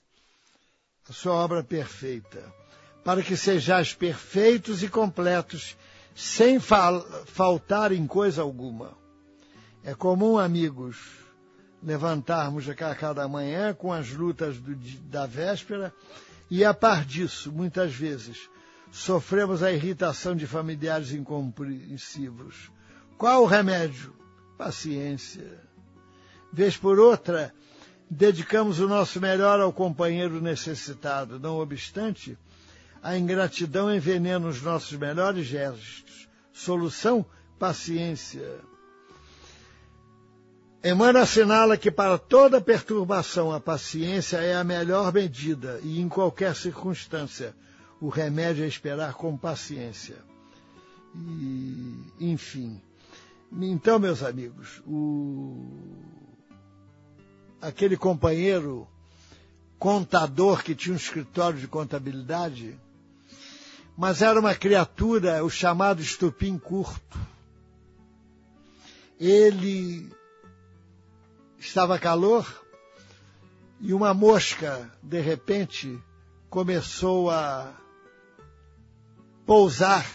a 1.10 1.14
sua 1.14 1.34
obra 1.34 1.64
perfeita, 1.64 2.43
para 3.04 3.22
que 3.22 3.36
sejais 3.36 3.93
perfeitos 3.93 4.82
e 4.84 4.88
completos, 4.88 5.78
sem 6.16 6.60
fal 6.60 7.01
faltar 7.26 7.91
em 7.91 8.08
coisa 8.08 8.41
alguma. 8.41 8.97
É 9.84 9.93
comum, 9.93 10.38
amigos, 10.38 10.97
levantarmos 11.82 12.70
a 12.70 12.76
cada 12.76 13.28
manhã 13.28 13.74
com 13.74 13.91
as 13.91 14.10
lutas 14.12 14.58
do, 14.58 14.76
da 15.10 15.26
véspera 15.26 15.93
e, 16.49 16.64
a 16.64 16.74
par 16.74 17.04
disso, 17.04 17.51
muitas 17.51 17.93
vezes, 17.93 18.49
sofremos 18.91 19.62
a 19.62 19.72
irritação 19.74 20.36
de 20.36 20.47
familiares 20.47 21.12
incompreensivos. 21.12 22.72
Qual 23.18 23.43
o 23.43 23.47
remédio? 23.47 24.14
Paciência. 24.58 25.60
Vez 26.51 26.78
por 26.78 26.99
outra, 26.99 27.54
dedicamos 28.14 28.80
o 28.80 28.88
nosso 28.88 29.20
melhor 29.20 29.59
ao 29.59 29.74
companheiro 29.74 30.39
necessitado. 30.39 31.39
Não 31.39 31.59
obstante, 31.59 32.38
a 33.01 33.18
ingratidão 33.18 33.93
envenena 33.93 34.47
os 34.47 34.61
nossos 34.61 34.97
melhores 34.97 35.45
gestos. 35.45 36.30
Solução? 36.53 37.26
Paciência. 37.59 38.59
Emmanuel 40.84 41.24
assinala 41.24 41.78
que 41.78 41.89
para 41.89 42.18
toda 42.18 42.61
perturbação 42.61 43.51
a 43.51 43.59
paciência 43.59 44.38
é 44.38 44.53
a 44.53 44.64
melhor 44.64 45.14
medida 45.14 45.80
e 45.82 45.99
em 45.99 46.09
qualquer 46.09 46.55
circunstância 46.55 47.55
o 48.01 48.09
remédio 48.09 48.66
é 48.66 48.68
esperar 48.68 49.14
com 49.14 49.38
paciência. 49.38 50.18
E, 51.16 51.95
enfim. 52.20 52.82
Então, 53.51 53.97
meus 53.97 54.22
amigos, 54.22 54.82
o... 54.86 56.12
aquele 57.64 57.95
companheiro 57.95 58.86
contador 59.80 60.61
que 60.61 60.76
tinha 60.76 60.93
um 60.93 60.97
escritório 60.97 61.57
de 61.57 61.68
contabilidade, 61.68 62.78
mas 63.97 64.22
era 64.22 64.38
uma 64.38 64.53
criatura, 64.53 65.43
o 65.43 65.49
chamado 65.49 66.01
estupim 66.01 66.57
curto. 66.57 67.18
Ele 69.18 70.11
estava 71.57 71.97
calor 71.97 72.45
e 73.80 73.93
uma 73.93 74.14
mosca, 74.14 74.91
de 75.01 75.22
repente, 75.22 75.97
começou 76.49 77.30
a 77.30 77.74
pousar 79.45 80.05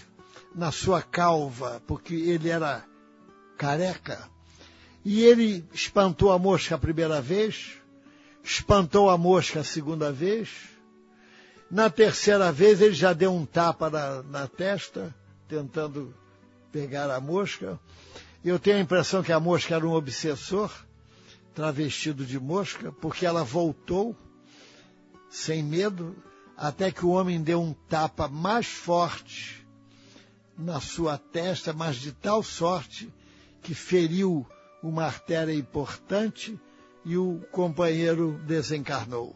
na 0.55 0.71
sua 0.71 1.01
calva, 1.01 1.83
porque 1.87 2.15
ele 2.15 2.51
era 2.51 2.85
careca. 3.57 4.29
E 5.05 5.23
ele 5.23 5.65
espantou 5.73 6.33
a 6.33 6.39
mosca 6.39 6.75
a 6.75 6.79
primeira 6.79 7.21
vez, 7.21 7.75
espantou 8.43 9.09
a 9.11 9.17
mosca 9.17 9.61
a 9.61 9.65
segunda 9.65 10.13
vez. 10.13 10.49
Na 11.71 11.91
terceira 11.91 12.51
vez 12.51 12.81
ele 12.81 12.95
já 12.95 13.13
deu 13.13 13.33
um 13.33 13.45
tapa 13.45 13.91
na, 13.91 14.23
na 14.23 14.47
testa, 14.49 15.15
tentando 15.47 16.15
pegar 16.73 17.11
a 17.11 17.21
mosca. 17.21 17.79
Eu 18.45 18.59
tenho 18.59 18.79
a 18.79 18.81
impressão 18.81 19.23
que 19.23 19.33
a 19.33 19.41
mosca 19.41 19.75
era 19.75 19.87
um 19.87 19.93
obsessor 19.93 20.71
travestido 21.55 22.25
de 22.25 22.39
mosca, 22.39 22.93
porque 22.93 23.27
ela 23.27 23.43
voltou 23.43 24.17
sem 25.29 25.63
medo, 25.63 26.17
até 26.57 26.91
que 26.91 27.05
o 27.05 27.11
homem 27.11 27.43
deu 27.43 27.61
um 27.61 27.73
tapa 27.73 28.29
mais 28.29 28.67
forte 28.67 29.67
na 30.57 30.81
sua 30.81 31.19
testa, 31.19 31.73
mas 31.73 31.97
de 31.97 32.13
tal 32.13 32.43
sorte 32.43 33.13
que 33.63 33.75
feriu 33.75 34.47
uma 34.83 35.05
artéria 35.05 35.53
importante 35.53 36.59
e 37.05 37.17
o 37.17 37.41
companheiro 37.51 38.41
desencarnou. 38.47 39.35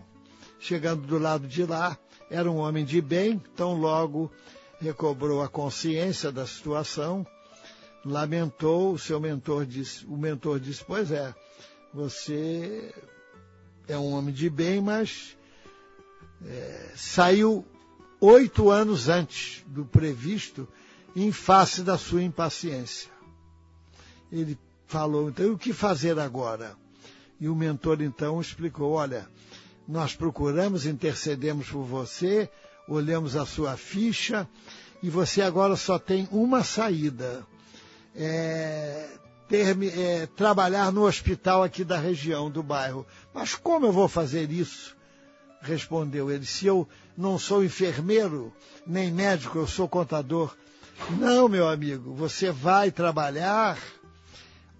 Chegando 0.59 1.07
do 1.07 1.19
lado 1.19 1.47
de 1.49 1.65
lá, 1.65 1.99
era 2.31 2.51
um 2.51 2.59
homem 2.59 2.85
de 2.85 3.01
bem, 3.01 3.39
tão 3.57 3.75
logo 3.75 4.31
recobrou 4.81 5.43
a 5.43 5.49
consciência 5.49 6.33
da 6.33 6.47
situação, 6.47 7.27
lamentou, 8.05 8.93
o 8.93 8.99
seu 8.99 9.21
mentor 9.21 9.65
disse, 9.65 10.05
o 10.07 10.17
mentor 10.17 10.59
disse, 10.59 10.85
pois 10.85 11.13
é, 11.13 11.33
você 11.95 12.93
é 13.87 13.97
um 13.97 14.13
homem 14.13 14.35
de 14.35 14.51
bem, 14.51 14.81
mas 14.81 15.37
é, 16.45 16.93
saiu 16.97 17.65
oito 18.21 18.71
anos 18.71 19.09
antes 19.09 19.63
do 19.67 19.85
previsto 19.85 20.67
em 21.15 21.31
face 21.31 21.83
da 21.83 21.97
sua 21.97 22.23
impaciência. 22.23 23.11
Ele 24.31 24.59
falou, 24.93 25.31
então, 25.31 25.53
o 25.53 25.59
que 25.59 25.73
fazer 25.73 26.19
agora? 26.19 26.77
E 27.41 27.49
o 27.49 27.57
mentor, 27.57 28.03
então, 28.03 28.41
explicou, 28.41 28.93
olha, 28.93 29.27
nós 29.89 30.15
procuramos, 30.15 30.85
intercedemos 30.85 31.71
por 31.71 31.85
você, 31.85 32.51
olhamos 32.87 33.35
a 33.35 33.47
sua 33.47 33.75
ficha, 33.77 34.47
e 35.03 35.09
você 35.09 35.41
agora 35.41 35.77
só 35.77 35.99
tem 35.99 36.29
uma 36.31 36.63
saída. 36.63 37.47
É, 38.15 39.09
ter, 39.49 39.83
é, 39.99 40.27
trabalhar 40.27 40.93
no 40.93 41.07
hospital 41.07 41.63
aqui 41.63 41.83
da 41.83 41.99
região, 41.99 42.51
do 42.51 42.63
bairro. 42.63 43.07
Mas 43.33 43.55
como 43.55 43.87
eu 43.87 43.93
vou 43.93 44.09
fazer 44.09 44.51
isso? 44.51 44.95
respondeu 45.63 46.31
ele. 46.31 46.45
Se 46.45 46.67
eu 46.67 46.87
não 47.17 47.39
sou 47.39 47.65
enfermeiro, 47.65 48.53
nem 48.87 49.11
médico, 49.11 49.59
eu 49.59 49.67
sou 49.67 49.89
contador. 49.89 50.55
Não, 51.19 51.49
meu 51.49 51.69
amigo, 51.69 52.13
você 52.15 52.51
vai 52.51 52.91
trabalhar 52.91 53.79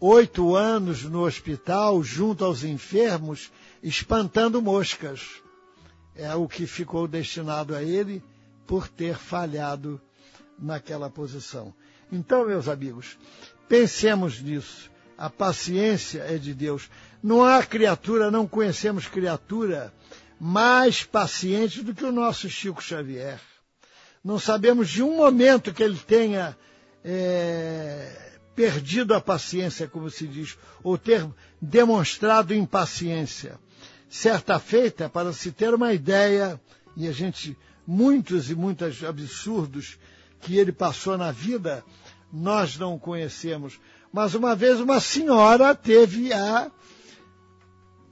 oito 0.03 0.57
anos 0.57 1.05
no 1.05 1.21
hospital 1.25 2.03
junto 2.03 2.45
aos 2.45 2.65
enfermos, 2.65 3.53
espantando 3.81 4.61
moscas. 4.61 5.21
É 6.17 6.35
o 6.35 6.49
que 6.49 6.67
ficou 6.67 7.07
destinado 7.07 7.73
a 7.73 7.85
ele 7.85 8.21
por 8.67 8.89
ter 8.89 9.17
falhado 9.17 10.01
naquela 10.59 11.09
posição. 11.09 11.73
Então, 12.11 12.47
meus 12.47 12.69
amigos, 12.69 13.17
pensemos 13.69 14.43
nisso. 14.43 14.91
A 15.17 15.31
paciência 15.31 16.25
é 16.29 16.37
de 16.37 16.53
Deus. 16.53 16.91
Não 17.23 17.45
há 17.45 17.63
criatura, 17.63 18.29
não 18.29 18.47
conhecemos 18.47 19.07
criatura 19.07 19.95
mais 20.39 21.05
paciente 21.05 21.81
do 21.81 21.95
que 21.95 22.05
o 22.05 22.11
nosso 22.11 22.51
Chico 22.51 22.83
Xavier. 22.83 23.41
Não 24.25 24.41
sabemos 24.41 24.89
de 24.89 25.01
um 25.01 25.17
momento 25.17 25.73
que 25.73 25.83
ele 25.83 25.97
tenha 25.97 26.57
é, 27.05 27.82
perdido 28.55 29.15
a 29.15 29.21
paciência, 29.21 29.89
como 29.89 30.11
se 30.11 30.27
diz, 30.27 30.57
ou 30.83 30.99
ter 30.99 31.27
demonstrado 31.61 32.55
impaciência. 32.55 33.59
Certa 34.09 34.59
feita, 34.59 35.09
para 35.09 35.33
se 35.33 35.51
ter 35.51 35.75
uma 35.75 35.93
ideia, 35.93 36.61
e 36.97 37.09
a 37.09 37.13
gente, 37.13 37.57
muitos 37.87 38.51
e 38.51 38.55
muitos 38.55 39.03
absurdos 39.03 39.99
que 40.41 40.59
ele 40.59 40.73
passou 40.73 41.17
na 41.17 41.33
vida, 41.33 41.83
nós 42.33 42.77
não 42.77 42.99
conhecemos. 42.99 43.81
Mas 44.13 44.35
uma 44.35 44.55
vez 44.55 44.81
uma 44.81 45.01
senhora 45.01 45.75
teve 45.75 46.33
a 46.33 46.71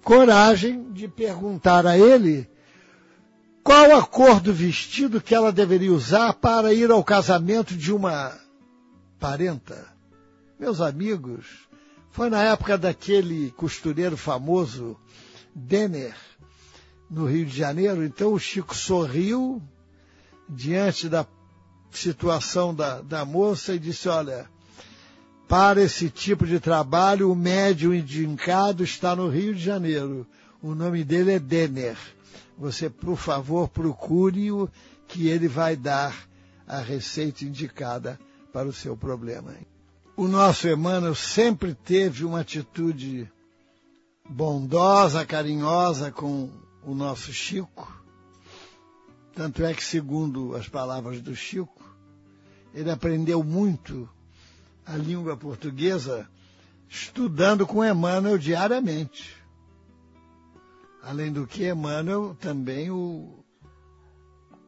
coragem 0.03 0.91
de 0.93 1.07
perguntar 1.07 1.86
a 1.86 1.99
ele 1.99 2.49
qual 3.62 3.97
a 3.97 4.03
cor 4.07 4.41
do 4.41 4.53
vestido 4.53 5.20
que 5.20 5.34
ela 5.34 5.53
deveria 5.53 5.93
usar 5.93 6.32
para 6.32 6.72
ir 6.72 6.91
ao 6.91 7.05
casamento 7.05 7.76
de 7.76 7.93
uma 7.93 8.32
parenta. 9.18 9.99
Meus 10.61 10.82
amigos, 10.82 11.46
foi 12.11 12.28
na 12.28 12.42
época 12.42 12.76
daquele 12.76 13.50
costureiro 13.52 14.14
famoso, 14.14 14.94
Denner, 15.54 16.14
no 17.11 17.24
Rio 17.24 17.46
de 17.46 17.56
Janeiro. 17.56 18.04
Então 18.04 18.34
o 18.34 18.38
Chico 18.38 18.76
sorriu 18.76 19.62
diante 20.46 21.08
da 21.08 21.26
situação 21.90 22.74
da, 22.74 23.00
da 23.00 23.24
moça 23.24 23.74
e 23.74 23.78
disse: 23.78 24.06
Olha, 24.06 24.50
para 25.48 25.80
esse 25.80 26.11
tipo 26.11 26.46
de 26.46 26.61
trabalho, 26.61 27.32
o 27.32 27.34
médium 27.34 27.94
indicado 27.94 28.84
está 28.84 29.16
no 29.16 29.30
Rio 29.30 29.54
de 29.54 29.62
Janeiro. 29.62 30.26
O 30.61 30.74
nome 30.74 31.04
dele 31.04 31.32
é 31.32 31.38
Denner. 31.38 31.96
Você, 32.58 32.90
por 32.90 33.16
favor, 33.16 33.66
procure-o, 33.66 34.68
que 35.08 35.26
ele 35.26 35.48
vai 35.48 35.74
dar 35.74 36.14
a 36.68 36.80
receita 36.80 37.46
indicada 37.46 38.20
para 38.52 38.68
o 38.68 38.74
seu 38.74 38.94
problema. 38.94 39.54
O 40.20 40.28
nosso 40.28 40.68
Emmanuel 40.68 41.14
sempre 41.14 41.74
teve 41.74 42.26
uma 42.26 42.40
atitude 42.40 43.26
bondosa, 44.28 45.24
carinhosa 45.24 46.12
com 46.12 46.50
o 46.84 46.94
nosso 46.94 47.32
Chico. 47.32 47.90
Tanto 49.34 49.64
é 49.64 49.72
que, 49.72 49.82
segundo 49.82 50.54
as 50.54 50.68
palavras 50.68 51.22
do 51.22 51.34
Chico, 51.34 51.82
ele 52.74 52.90
aprendeu 52.90 53.42
muito 53.42 54.06
a 54.84 54.94
língua 54.94 55.38
portuguesa 55.38 56.28
estudando 56.86 57.66
com 57.66 57.82
Emmanuel 57.82 58.36
diariamente. 58.36 59.34
Além 61.02 61.32
do 61.32 61.46
que, 61.46 61.66
Emmanuel 61.66 62.36
também 62.38 62.90
o 62.90 63.42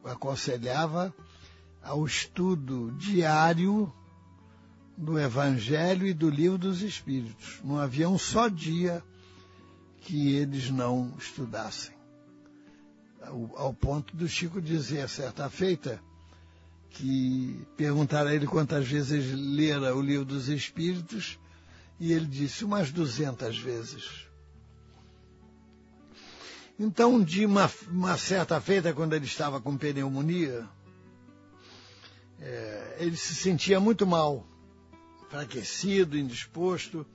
aconselhava 0.03 1.13
ao 1.83 2.03
estudo 2.07 2.91
diário 2.93 3.93
do 4.97 5.19
Evangelho 5.19 6.05
e 6.05 6.13
do 6.13 6.29
Livro 6.29 6.57
dos 6.57 6.81
Espíritos. 6.81 7.59
Não 7.63 7.79
havia 7.79 8.09
um 8.09 8.17
só 8.17 8.47
dia 8.47 9.03
que 10.01 10.33
eles 10.33 10.69
não 10.69 11.13
estudassem. 11.17 11.93
Ao, 13.21 13.57
ao 13.57 13.73
ponto 13.73 14.15
do 14.15 14.27
Chico 14.27 14.61
dizer, 14.61 15.07
certa 15.07 15.49
feita, 15.49 16.01
que 16.89 17.65
perguntaram 17.75 18.29
a 18.29 18.35
ele 18.35 18.45
quantas 18.45 18.87
vezes 18.87 19.33
lera 19.33 19.95
o 19.95 20.01
livro 20.01 20.25
dos 20.25 20.47
Espíritos, 20.47 21.39
e 21.99 22.11
ele 22.11 22.25
disse 22.25 22.65
umas 22.65 22.91
duzentas 22.91 23.57
vezes. 23.57 24.27
Então, 26.77 27.23
de 27.23 27.45
uma, 27.45 27.71
uma, 27.89 28.17
certa 28.17 28.59
feita, 28.59 28.93
quando 28.93 29.13
ele 29.13 29.25
estava 29.25 29.61
com 29.61 29.77
pneumonia, 29.77 30.67
é, 32.41 32.97
ele 32.99 33.15
se 33.15 33.35
sentia 33.35 33.79
muito 33.79 34.05
mal, 34.05 34.45
enfraquecido, 35.33 36.15
indisposto. 36.15 37.05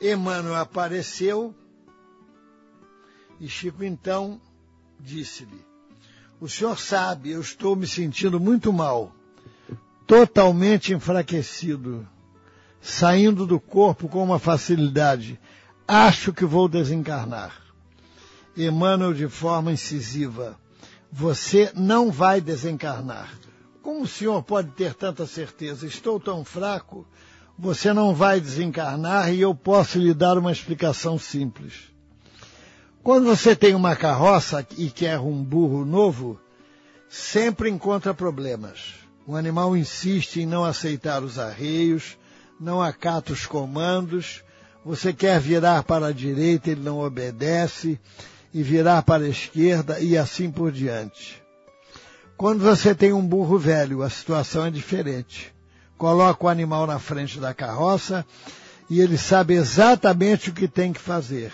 Emmanuel 0.00 0.56
apareceu 0.56 1.54
e 3.38 3.46
Chico 3.46 3.84
então 3.84 4.40
disse-lhe: 4.98 5.62
o 6.40 6.48
senhor 6.48 6.78
sabe, 6.78 7.30
eu 7.30 7.40
estou 7.42 7.76
me 7.76 7.86
sentindo 7.86 8.40
muito 8.40 8.72
mal, 8.72 9.12
totalmente 10.06 10.94
enfraquecido, 10.94 12.08
saindo 12.80 13.44
do 13.44 13.60
corpo 13.60 14.08
com 14.08 14.22
uma 14.24 14.38
facilidade. 14.38 15.38
Acho 15.86 16.32
que 16.32 16.44
vou 16.44 16.68
desencarnar. 16.68 17.60
Emmanuel 18.56 19.12
de 19.12 19.28
forma 19.28 19.72
incisiva. 19.72 20.58
Você 21.10 21.72
não 21.74 22.10
vai 22.10 22.40
desencarnar. 22.40 23.32
Como 23.88 24.02
o 24.02 24.06
senhor 24.06 24.42
pode 24.42 24.68
ter 24.72 24.92
tanta 24.92 25.26
certeza? 25.26 25.86
Estou 25.86 26.20
tão 26.20 26.44
fraco. 26.44 27.06
Você 27.58 27.90
não 27.90 28.14
vai 28.14 28.38
desencarnar 28.38 29.32
e 29.32 29.40
eu 29.40 29.54
posso 29.54 29.98
lhe 29.98 30.12
dar 30.12 30.36
uma 30.36 30.52
explicação 30.52 31.18
simples. 31.18 31.90
Quando 33.02 33.24
você 33.24 33.56
tem 33.56 33.74
uma 33.74 33.96
carroça 33.96 34.66
e 34.76 34.90
quer 34.90 35.18
um 35.18 35.42
burro 35.42 35.86
novo, 35.86 36.38
sempre 37.08 37.70
encontra 37.70 38.12
problemas. 38.12 38.92
O 39.26 39.34
animal 39.34 39.74
insiste 39.74 40.42
em 40.42 40.46
não 40.46 40.66
aceitar 40.66 41.22
os 41.22 41.38
arreios, 41.38 42.18
não 42.60 42.82
acata 42.82 43.32
os 43.32 43.46
comandos, 43.46 44.44
você 44.84 45.14
quer 45.14 45.40
virar 45.40 45.82
para 45.82 46.08
a 46.08 46.12
direita, 46.12 46.68
ele 46.68 46.82
não 46.82 47.00
obedece, 47.00 47.98
e 48.52 48.62
virar 48.62 49.02
para 49.02 49.24
a 49.24 49.28
esquerda 49.30 49.98
e 49.98 50.14
assim 50.14 50.50
por 50.50 50.70
diante. 50.70 51.47
Quando 52.38 52.62
você 52.62 52.94
tem 52.94 53.12
um 53.12 53.26
burro 53.26 53.58
velho, 53.58 54.00
a 54.00 54.08
situação 54.08 54.64
é 54.64 54.70
diferente. 54.70 55.52
Coloca 55.96 56.46
o 56.46 56.48
animal 56.48 56.86
na 56.86 57.00
frente 57.00 57.40
da 57.40 57.52
carroça 57.52 58.24
e 58.88 59.00
ele 59.00 59.18
sabe 59.18 59.54
exatamente 59.54 60.50
o 60.50 60.54
que 60.54 60.68
tem 60.68 60.92
que 60.92 61.00
fazer. 61.00 61.52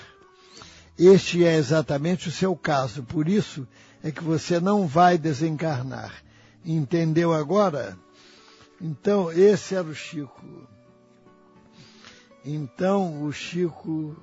Este 0.98 1.42
é 1.42 1.56
exatamente 1.56 2.28
o 2.28 2.30
seu 2.30 2.54
caso, 2.54 3.02
por 3.02 3.30
isso 3.30 3.66
é 4.02 4.10
que 4.10 4.22
você 4.22 4.60
não 4.60 4.86
vai 4.86 5.16
desencarnar. 5.16 6.22
Entendeu 6.62 7.32
agora? 7.32 7.96
Então, 8.78 9.32
esse 9.32 9.74
era 9.74 9.88
o 9.88 9.94
Chico. 9.94 10.68
Então, 12.44 13.22
o 13.22 13.32
Chico, 13.32 14.14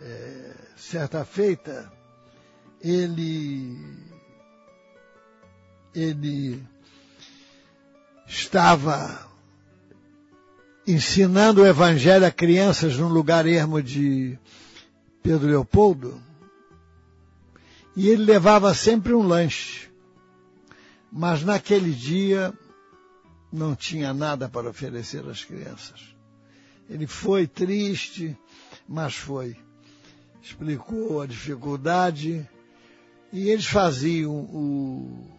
é, 0.00 0.54
certa 0.78 1.26
feita, 1.26 1.92
ele, 2.80 3.76
ele 5.96 6.62
estava 8.26 9.26
ensinando 10.86 11.62
o 11.62 11.66
Evangelho 11.66 12.26
a 12.26 12.30
crianças 12.30 12.98
num 12.98 13.08
lugar 13.08 13.46
ermo 13.46 13.82
de 13.82 14.38
Pedro 15.22 15.48
Leopoldo, 15.48 16.22
e 17.96 18.08
ele 18.08 18.24
levava 18.24 18.74
sempre 18.74 19.14
um 19.14 19.26
lanche. 19.26 19.88
Mas 21.10 21.42
naquele 21.42 21.92
dia 21.92 22.52
não 23.50 23.74
tinha 23.74 24.12
nada 24.12 24.50
para 24.50 24.68
oferecer 24.68 25.26
às 25.26 25.42
crianças. 25.42 26.14
Ele 26.90 27.06
foi 27.06 27.46
triste, 27.46 28.36
mas 28.86 29.14
foi. 29.14 29.56
Explicou 30.42 31.22
a 31.22 31.26
dificuldade 31.26 32.46
e 33.32 33.48
eles 33.48 33.66
faziam 33.66 34.32
o, 34.32 35.35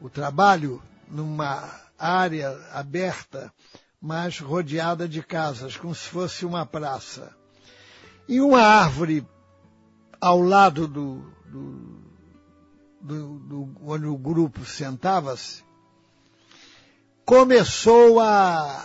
o 0.00 0.08
trabalho 0.08 0.82
numa 1.08 1.68
área 1.98 2.58
aberta, 2.72 3.52
mas 4.00 4.38
rodeada 4.38 5.06
de 5.06 5.22
casas, 5.22 5.76
como 5.76 5.94
se 5.94 6.08
fosse 6.08 6.46
uma 6.46 6.64
praça. 6.64 7.34
E 8.26 8.40
uma 8.40 8.62
árvore 8.62 9.26
ao 10.20 10.40
lado 10.40 10.86
do, 10.86 11.32
do, 11.46 12.00
do, 13.00 13.38
do 13.40 13.76
onde 13.82 14.06
o 14.06 14.16
grupo 14.16 14.64
sentava-se, 14.64 15.62
começou 17.24 18.20
a, 18.20 18.84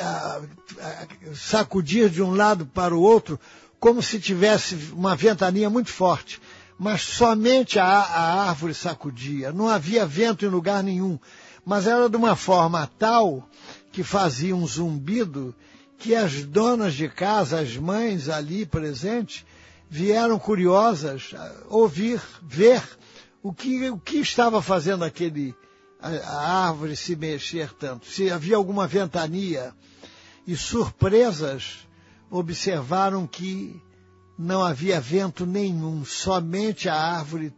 a, 0.00 0.40
a 0.40 1.34
sacudir 1.34 2.08
de 2.10 2.22
um 2.22 2.34
lado 2.34 2.66
para 2.66 2.94
o 2.94 3.00
outro 3.00 3.38
como 3.78 4.02
se 4.02 4.18
tivesse 4.18 4.74
uma 4.92 5.14
ventania 5.14 5.68
muito 5.68 5.90
forte, 5.90 6.40
mas 6.78 7.02
somente 7.02 7.78
a, 7.78 7.86
a 7.86 8.48
árvore 8.48 8.74
sacudia, 8.74 9.52
não 9.52 9.68
havia 9.68 10.06
vento 10.06 10.44
em 10.44 10.48
lugar 10.48 10.82
nenhum, 10.82 11.18
mas 11.64 11.86
era 11.86 12.08
de 12.08 12.16
uma 12.16 12.36
forma 12.36 12.86
tal 12.98 13.48
que 13.92 14.02
fazia 14.02 14.54
um 14.54 14.66
zumbido 14.66 15.54
que 15.98 16.14
as 16.14 16.44
donas 16.44 16.94
de 16.94 17.08
casa, 17.08 17.60
as 17.60 17.76
mães 17.76 18.28
ali 18.28 18.66
presentes, 18.66 19.44
vieram 19.88 20.38
curiosas 20.38 21.34
ouvir, 21.68 22.20
ver 22.42 22.82
o 23.42 23.52
que, 23.52 23.88
o 23.90 23.98
que 23.98 24.18
estava 24.18 24.60
fazendo 24.60 25.04
aquele 25.04 25.54
a, 26.00 26.08
a 26.08 26.68
árvore 26.68 26.96
se 26.96 27.16
mexer 27.16 27.72
tanto, 27.72 28.06
se 28.06 28.30
havia 28.30 28.56
alguma 28.56 28.86
ventania. 28.86 29.72
E 30.46 30.54
surpresas 30.54 31.86
observaram 32.30 33.26
que 33.26 33.80
não 34.38 34.64
havia 34.64 35.00
vento 35.00 35.46
nenhum, 35.46 36.04
somente 36.04 36.88
a 36.88 36.94
árvore 36.94 37.52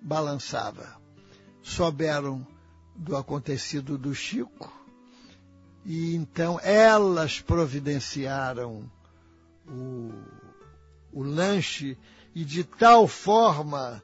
balançava. 0.00 0.96
Souberam 1.62 2.46
do 2.94 3.16
acontecido 3.16 3.98
do 3.98 4.14
Chico 4.14 4.72
e 5.84 6.14
então 6.16 6.58
elas 6.62 7.40
providenciaram 7.40 8.90
o, 9.68 10.12
o 11.12 11.22
lanche 11.22 11.96
e 12.34 12.44
de 12.44 12.64
tal 12.64 13.06
forma 13.06 14.02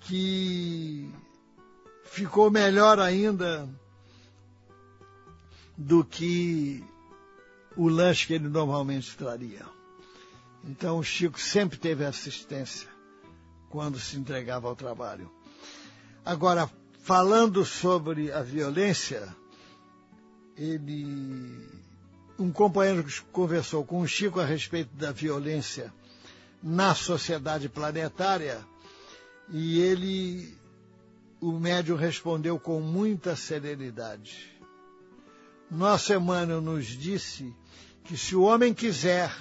que 0.00 1.10
ficou 2.04 2.50
melhor 2.50 2.98
ainda 2.98 3.68
do 5.76 6.04
que 6.04 6.82
o 7.76 7.88
lanche 7.88 8.26
que 8.26 8.34
ele 8.34 8.48
normalmente 8.48 9.16
traria. 9.16 9.79
Então 10.64 10.98
o 10.98 11.02
Chico 11.02 11.40
sempre 11.40 11.78
teve 11.78 12.04
assistência 12.04 12.88
quando 13.70 13.98
se 13.98 14.16
entregava 14.16 14.68
ao 14.68 14.76
trabalho. 14.76 15.30
Agora, 16.24 16.70
falando 17.02 17.64
sobre 17.64 18.30
a 18.32 18.42
violência, 18.42 19.34
ele 20.56 21.68
um 22.38 22.50
companheiro 22.50 23.04
conversou 23.32 23.84
com 23.84 24.00
o 24.00 24.08
Chico 24.08 24.40
a 24.40 24.44
respeito 24.44 24.94
da 24.94 25.12
violência 25.12 25.92
na 26.62 26.94
sociedade 26.94 27.68
planetária 27.68 28.60
e 29.48 29.80
ele 29.80 30.54
o 31.40 31.52
médium 31.52 31.96
respondeu 31.96 32.58
com 32.58 32.80
muita 32.80 33.34
serenidade. 33.34 34.50
Nosso 35.70 36.12
Emmanuel 36.12 36.60
nos 36.60 36.86
disse 36.86 37.54
que 38.04 38.16
se 38.16 38.36
o 38.36 38.42
homem 38.42 38.74
quiser, 38.74 39.34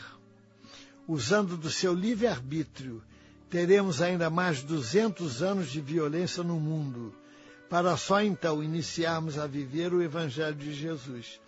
usando 1.10 1.57
do 1.57 1.72
seu 1.72 1.91
livre-arbítrio, 1.91 3.01
teremos 3.49 3.99
ainda 3.99 4.30
mais 4.30 4.62
200 4.62 5.41
anos 5.41 5.72
de 5.72 5.82
violência 5.82 6.43
no 6.43 6.60
mundo, 6.60 7.12
para 7.68 7.97
só 7.97 8.22
então 8.22 8.62
iniciarmos 8.62 9.39
a 9.39 9.47
viver 9.47 9.91
o 9.91 10.03
Evangelho 10.03 10.55
de 10.55 10.72
Jesus. 10.72 11.41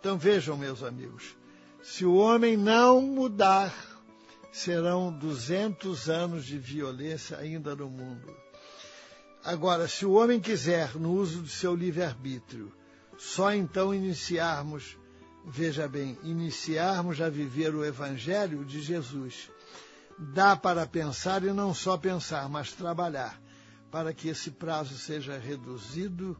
Então 0.00 0.18
vejam, 0.18 0.56
meus 0.56 0.82
amigos, 0.82 1.36
se 1.80 2.04
o 2.04 2.16
homem 2.16 2.56
não 2.56 3.00
mudar, 3.00 3.72
serão 4.50 5.12
200 5.12 6.10
anos 6.10 6.44
de 6.44 6.58
violência 6.58 7.38
ainda 7.38 7.76
no 7.76 7.88
mundo. 7.88 8.34
Agora, 9.44 9.86
se 9.86 10.04
o 10.04 10.14
homem 10.14 10.40
quiser, 10.40 10.96
no 10.96 11.12
uso 11.12 11.42
do 11.42 11.48
seu 11.48 11.72
livre-arbítrio, 11.72 12.72
só 13.16 13.54
então 13.54 13.94
iniciarmos, 13.94 14.96
veja 15.46 15.86
bem, 15.86 16.18
iniciarmos 16.22 17.20
a 17.20 17.28
viver 17.28 17.74
o 17.74 17.84
Evangelho 17.84 18.64
de 18.64 18.80
Jesus. 18.80 19.50
Dá 20.18 20.56
para 20.56 20.86
pensar 20.86 21.42
e 21.44 21.52
não 21.52 21.74
só 21.74 21.96
pensar, 21.96 22.48
mas 22.48 22.72
trabalhar, 22.72 23.40
para 23.90 24.12
que 24.14 24.28
esse 24.28 24.50
prazo 24.50 24.96
seja 24.96 25.38
reduzido, 25.38 26.36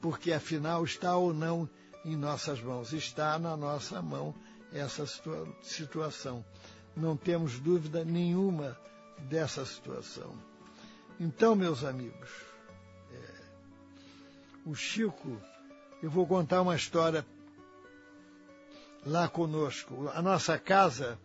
porque 0.00 0.32
afinal 0.32 0.84
está 0.84 1.16
ou 1.16 1.34
não 1.34 1.68
em 2.04 2.16
nossas 2.16 2.60
mãos. 2.60 2.92
Está 2.92 3.38
na 3.38 3.56
nossa 3.56 4.00
mão 4.00 4.34
essa 4.72 5.04
situação. 5.62 6.44
Não 6.96 7.16
temos 7.16 7.58
dúvida 7.58 8.04
nenhuma 8.04 8.78
dessa 9.28 9.64
situação. 9.64 10.32
Então, 11.18 11.54
meus 11.54 11.84
amigos, 11.84 12.30
é, 13.12 13.34
o 14.64 14.74
Chico 14.74 15.40
eu 16.02 16.10
vou 16.10 16.26
contar 16.26 16.62
uma 16.62 16.74
história 16.74 17.26
lá 19.04 19.28
conosco. 19.28 20.10
A 20.14 20.22
nossa 20.22 20.58
casa 20.58 21.18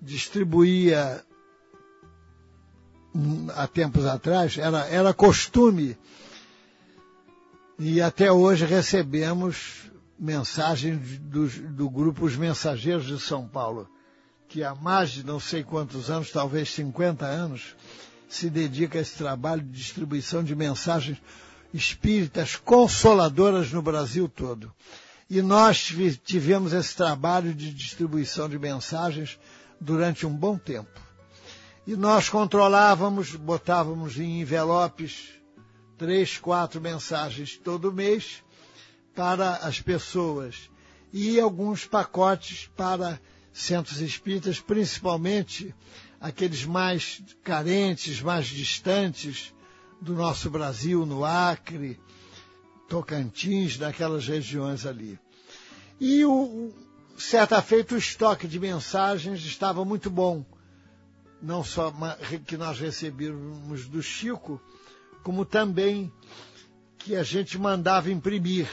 distribuía 0.00 1.24
há 3.54 3.66
tempos 3.66 4.04
atrás, 4.04 4.58
era, 4.58 4.86
era 4.86 5.14
costume, 5.14 5.96
e 7.78 8.00
até 8.00 8.30
hoje 8.30 8.64
recebemos 8.64 9.90
mensagens 10.18 11.18
do, 11.18 11.48
do 11.48 11.90
grupo 11.90 12.24
Os 12.24 12.36
Mensageiros 12.36 13.06
de 13.06 13.18
São 13.18 13.46
Paulo, 13.46 13.88
que 14.48 14.62
há 14.62 14.74
mais 14.74 15.10
de 15.10 15.24
não 15.24 15.40
sei 15.40 15.62
quantos 15.62 16.10
anos, 16.10 16.30
talvez 16.30 16.70
50 16.70 17.26
anos, 17.26 17.76
se 18.28 18.48
dedica 18.48 18.98
a 18.98 19.02
esse 19.02 19.16
trabalho 19.16 19.62
de 19.62 19.70
distribuição 19.70 20.42
de 20.42 20.54
mensagens 20.54 21.18
espíritas 21.72 22.56
consoladoras 22.56 23.70
no 23.72 23.82
Brasil 23.82 24.28
todo. 24.28 24.72
E 25.28 25.42
nós 25.42 25.92
tivemos 26.24 26.72
esse 26.72 26.94
trabalho 26.94 27.52
de 27.52 27.72
distribuição 27.72 28.48
de 28.48 28.58
mensagens 28.58 29.38
durante 29.80 30.26
um 30.26 30.34
bom 30.34 30.56
tempo. 30.56 31.00
E 31.86 31.96
nós 31.96 32.28
controlávamos, 32.28 33.34
botávamos 33.34 34.18
em 34.18 34.40
envelopes 34.40 35.36
três, 35.98 36.38
quatro 36.38 36.80
mensagens 36.80 37.56
todo 37.56 37.92
mês 37.92 38.42
para 39.14 39.56
as 39.56 39.80
pessoas 39.80 40.70
e 41.12 41.40
alguns 41.40 41.86
pacotes 41.86 42.70
para 42.76 43.20
centros 43.52 44.00
espíritas, 44.00 44.60
principalmente 44.60 45.74
aqueles 46.20 46.64
mais 46.64 47.22
carentes, 47.42 48.20
mais 48.20 48.46
distantes, 48.46 49.54
do 50.00 50.12
nosso 50.12 50.50
Brasil, 50.50 51.06
no 51.06 51.24
Acre, 51.24 51.98
Tocantins, 52.88 53.78
naquelas 53.78 54.26
regiões 54.26 54.86
ali. 54.86 55.18
E 56.00 56.24
o, 56.24 56.72
certa 57.16 57.60
feita 57.62 57.94
o 57.94 57.98
estoque 57.98 58.46
de 58.46 58.60
mensagens 58.60 59.44
estava 59.44 59.84
muito 59.84 60.10
bom. 60.10 60.44
Não 61.42 61.62
só 61.62 61.92
que 62.46 62.56
nós 62.56 62.78
recebíamos 62.78 63.86
do 63.88 64.02
Chico, 64.02 64.60
como 65.22 65.44
também 65.44 66.12
que 66.98 67.14
a 67.14 67.22
gente 67.22 67.58
mandava 67.58 68.10
imprimir, 68.10 68.68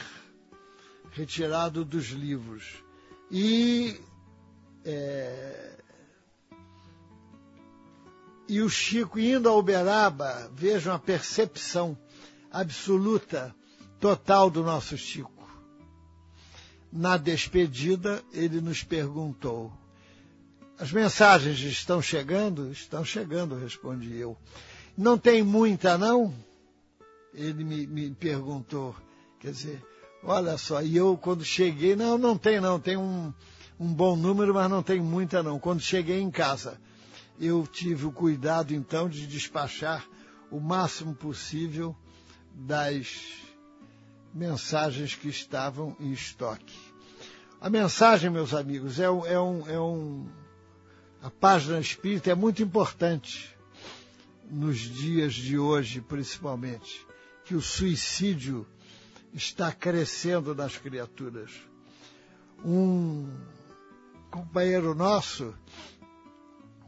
retirado 1.12 1.84
dos 1.84 2.06
livros. 2.08 2.82
E 3.30 4.00
é, 4.84 5.74
e 8.46 8.60
o 8.60 8.68
Chico 8.68 9.18
indo 9.18 9.48
a 9.48 9.56
Uberaba, 9.56 10.50
vejam 10.54 10.94
a 10.94 10.98
percepção 10.98 11.96
absoluta, 12.50 13.54
total 14.04 14.50
do 14.50 14.62
nosso 14.62 14.98
Chico. 14.98 15.48
Na 16.92 17.16
despedida, 17.16 18.22
ele 18.34 18.60
nos 18.60 18.84
perguntou: 18.84 19.72
As 20.78 20.92
mensagens 20.92 21.58
estão 21.60 22.02
chegando? 22.02 22.70
Estão 22.70 23.02
chegando, 23.02 23.56
respondi 23.56 24.14
eu. 24.14 24.36
Não 24.94 25.16
tem 25.16 25.42
muita, 25.42 25.96
não? 25.96 26.34
Ele 27.32 27.64
me, 27.64 27.86
me 27.86 28.10
perguntou. 28.10 28.94
Quer 29.40 29.52
dizer, 29.52 29.82
olha 30.22 30.58
só, 30.58 30.82
e 30.82 30.94
eu 30.94 31.16
quando 31.16 31.42
cheguei, 31.42 31.96
não, 31.96 32.18
não 32.18 32.36
tem 32.36 32.60
não, 32.60 32.78
tem 32.78 32.98
um, 32.98 33.32
um 33.80 33.90
bom 33.90 34.16
número, 34.16 34.52
mas 34.52 34.68
não 34.68 34.82
tem 34.82 35.00
muita 35.00 35.42
não. 35.42 35.58
Quando 35.58 35.80
cheguei 35.80 36.20
em 36.20 36.30
casa, 36.30 36.78
eu 37.40 37.66
tive 37.66 38.04
o 38.04 38.12
cuidado 38.12 38.74
então 38.74 39.08
de 39.08 39.26
despachar 39.26 40.06
o 40.50 40.60
máximo 40.60 41.14
possível 41.14 41.96
das 42.54 43.44
mensagens 44.34 45.14
que 45.14 45.28
estavam 45.28 45.96
em 46.00 46.12
estoque. 46.12 46.76
A 47.60 47.70
mensagem, 47.70 48.28
meus 48.28 48.52
amigos, 48.52 48.98
é 48.98 49.08
um, 49.08 49.24
é 49.24 49.40
um, 49.40 49.70
é 49.70 49.80
um 49.80 50.28
a 51.22 51.30
página 51.30 51.78
espírita 51.78 52.30
é 52.30 52.34
muito 52.34 52.62
importante 52.62 53.56
nos 54.50 54.78
dias 54.78 55.32
de 55.32 55.56
hoje, 55.56 56.00
principalmente, 56.00 57.06
que 57.44 57.54
o 57.54 57.62
suicídio 57.62 58.66
está 59.32 59.72
crescendo 59.72 60.54
nas 60.54 60.76
criaturas. 60.76 61.50
Um 62.62 63.32
companheiro 64.30 64.94
nosso 64.94 65.54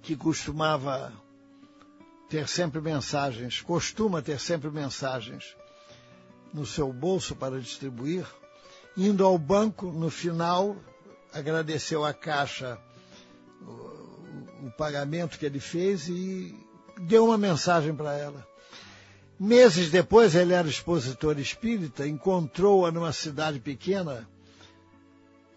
que 0.03 0.17
costumava 0.17 1.13
ter 2.29 2.49
sempre 2.49 2.81
mensagens, 2.81 3.61
costuma 3.63 4.21
ter 4.21 4.39
sempre 4.39 4.69
mensagens 4.71 5.57
no 6.53 6.65
seu 6.67 6.93
bolso 6.93 7.35
para 7.35 7.61
distribuir, 7.61 8.27
indo 8.97 9.25
ao 9.25 9.37
banco, 9.37 9.87
no 9.87 10.11
final, 10.11 10.77
agradeceu 11.33 12.05
à 12.05 12.13
caixa 12.13 12.79
o 14.63 14.71
pagamento 14.77 15.39
que 15.39 15.47
ele 15.47 15.61
fez 15.61 16.09
e 16.09 16.55
deu 17.03 17.27
uma 17.27 17.39
mensagem 17.39 17.95
para 17.95 18.17
ela. 18.17 18.47
Meses 19.39 19.91
depois, 19.91 20.35
ele 20.35 20.55
era 20.55 20.67
expositor 20.67 21.39
espírita, 21.39 22.07
encontrou-a 22.07 22.91
numa 22.91 23.13
cidade 23.13 23.61
pequena 23.61 24.27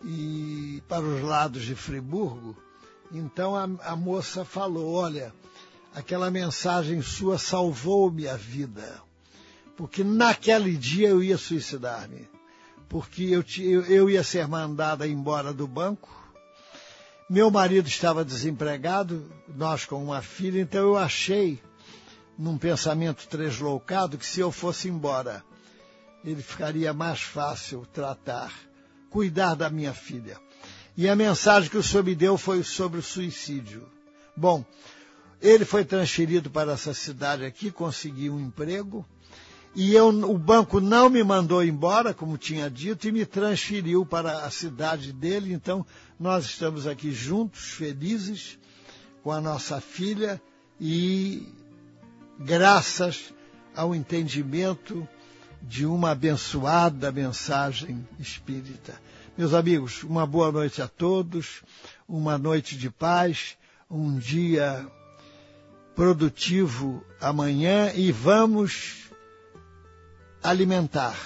e 0.04 0.84
para 0.88 1.02
os 1.02 1.22
lados 1.22 1.64
de 1.64 1.76
Friburgo. 1.76 2.58
Então 3.12 3.56
a, 3.56 3.64
a 3.92 3.96
moça 3.96 4.44
falou: 4.44 4.94
Olha, 4.94 5.34
aquela 5.96 6.30
mensagem 6.30 7.02
sua 7.02 7.38
salvou 7.38 8.12
minha 8.12 8.36
vida, 8.36 9.02
porque 9.80 10.04
naquele 10.04 10.76
dia 10.76 11.08
eu 11.08 11.24
ia 11.24 11.38
suicidar-me, 11.38 12.28
porque 12.90 13.24
eu, 13.24 13.46
eu, 13.86 14.10
ia 14.10 14.26
ser 14.26 14.46
mandada 14.46 15.08
embora 15.08 15.54
do 15.54 15.66
banco. 15.66 16.10
Meu 17.30 17.50
marido 17.50 17.88
estava 17.88 18.26
desempregado, 18.26 19.32
nós 19.56 19.86
com 19.86 20.04
uma 20.04 20.22
filha, 20.22 20.60
então 20.60 20.82
eu 20.82 20.98
achei, 20.98 21.64
num 22.38 22.58
pensamento 22.58 23.26
translocado, 23.30 24.18
que 24.18 24.26
se 24.26 24.42
eu 24.42 24.52
fosse 24.52 24.90
embora, 24.90 25.42
ele 26.26 26.42
ficaria 26.42 26.94
mais 26.94 27.22
fácil 27.22 27.88
tratar, 27.94 28.52
cuidar 29.10 29.56
da 29.56 29.70
minha 29.70 29.94
filha. 29.94 30.38
E 30.98 31.08
a 31.08 31.16
mensagem 31.16 31.70
que 31.70 31.78
o 31.78 31.84
senhor 31.84 32.04
me 32.04 32.16
deu 32.16 32.38
foi 32.38 32.64
sobre 32.64 33.00
o 33.00 33.04
suicídio. 33.04 33.88
Bom, 34.36 34.66
ele 35.42 35.64
foi 35.64 35.86
transferido 35.86 36.50
para 36.50 36.74
essa 36.74 36.94
cidade 36.94 37.46
aqui, 37.46 37.72
conseguiu 37.72 38.34
um 38.34 38.42
emprego, 38.42 39.06
e 39.76 39.94
eu, 39.94 40.10
o 40.10 40.38
banco 40.38 40.80
não 40.80 41.10
me 41.10 41.24
mandou 41.24 41.64
embora, 41.64 42.14
como 42.14 42.38
tinha 42.38 42.70
dito, 42.70 43.08
e 43.08 43.12
me 43.12 43.26
transferiu 43.26 44.06
para 44.06 44.46
a 44.46 44.50
cidade 44.50 45.14
dele. 45.14 45.54
Então, 45.54 45.86
nós 46.20 46.46
estamos 46.46 46.88
aqui 46.88 47.12
juntos, 47.12 47.72
felizes, 47.72 48.58
com 49.24 49.32
a 49.32 49.40
nossa 49.40 49.80
filha, 49.80 50.42
e 50.82 51.48
graças 52.40 53.34
ao 53.76 53.94
entendimento 53.94 55.08
de 55.62 55.86
uma 55.86 56.12
abençoada 56.12 57.12
mensagem 57.12 58.08
espírita. 58.18 59.00
Meus 59.38 59.54
amigos, 59.54 60.04
uma 60.04 60.26
boa 60.26 60.52
noite 60.52 60.82
a 60.82 60.88
todos, 60.88 61.62
uma 62.08 62.38
noite 62.38 62.78
de 62.78 62.90
paz, 62.90 63.58
um 63.90 64.18
dia 64.18 64.86
produtivo 65.96 67.04
amanhã 67.22 67.92
e 67.94 68.12
vamos 68.12 69.09
alimentar, 70.44 71.18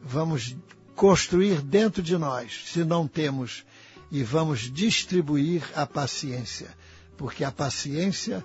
vamos 0.00 0.56
construir 0.94 1.60
dentro 1.60 2.02
de 2.02 2.16
nós, 2.16 2.64
se 2.66 2.84
não 2.84 3.06
temos, 3.08 3.64
e 4.10 4.22
vamos 4.22 4.60
distribuir 4.70 5.62
a 5.74 5.86
paciência, 5.86 6.76
porque 7.16 7.44
a 7.44 7.50
paciência 7.50 8.44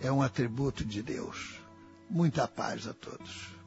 é 0.00 0.12
um 0.12 0.22
atributo 0.22 0.84
de 0.84 1.02
Deus. 1.02 1.60
Muita 2.10 2.46
paz 2.46 2.86
a 2.86 2.92
todos. 2.92 3.57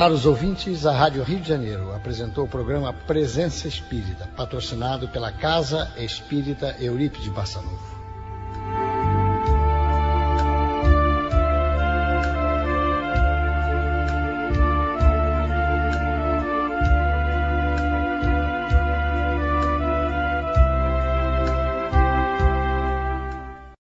Caros 0.00 0.24
ouvintes, 0.24 0.86
a 0.86 0.92
Rádio 0.92 1.22
Rio 1.22 1.40
de 1.40 1.48
Janeiro 1.50 1.94
apresentou 1.94 2.46
o 2.46 2.48
programa 2.48 2.90
Presença 2.90 3.68
Espírita, 3.68 4.26
patrocinado 4.34 5.06
pela 5.08 5.30
Casa 5.30 5.92
Espírita 5.98 6.74
Eurípides 6.80 7.28
Barçanufo. 7.28 7.99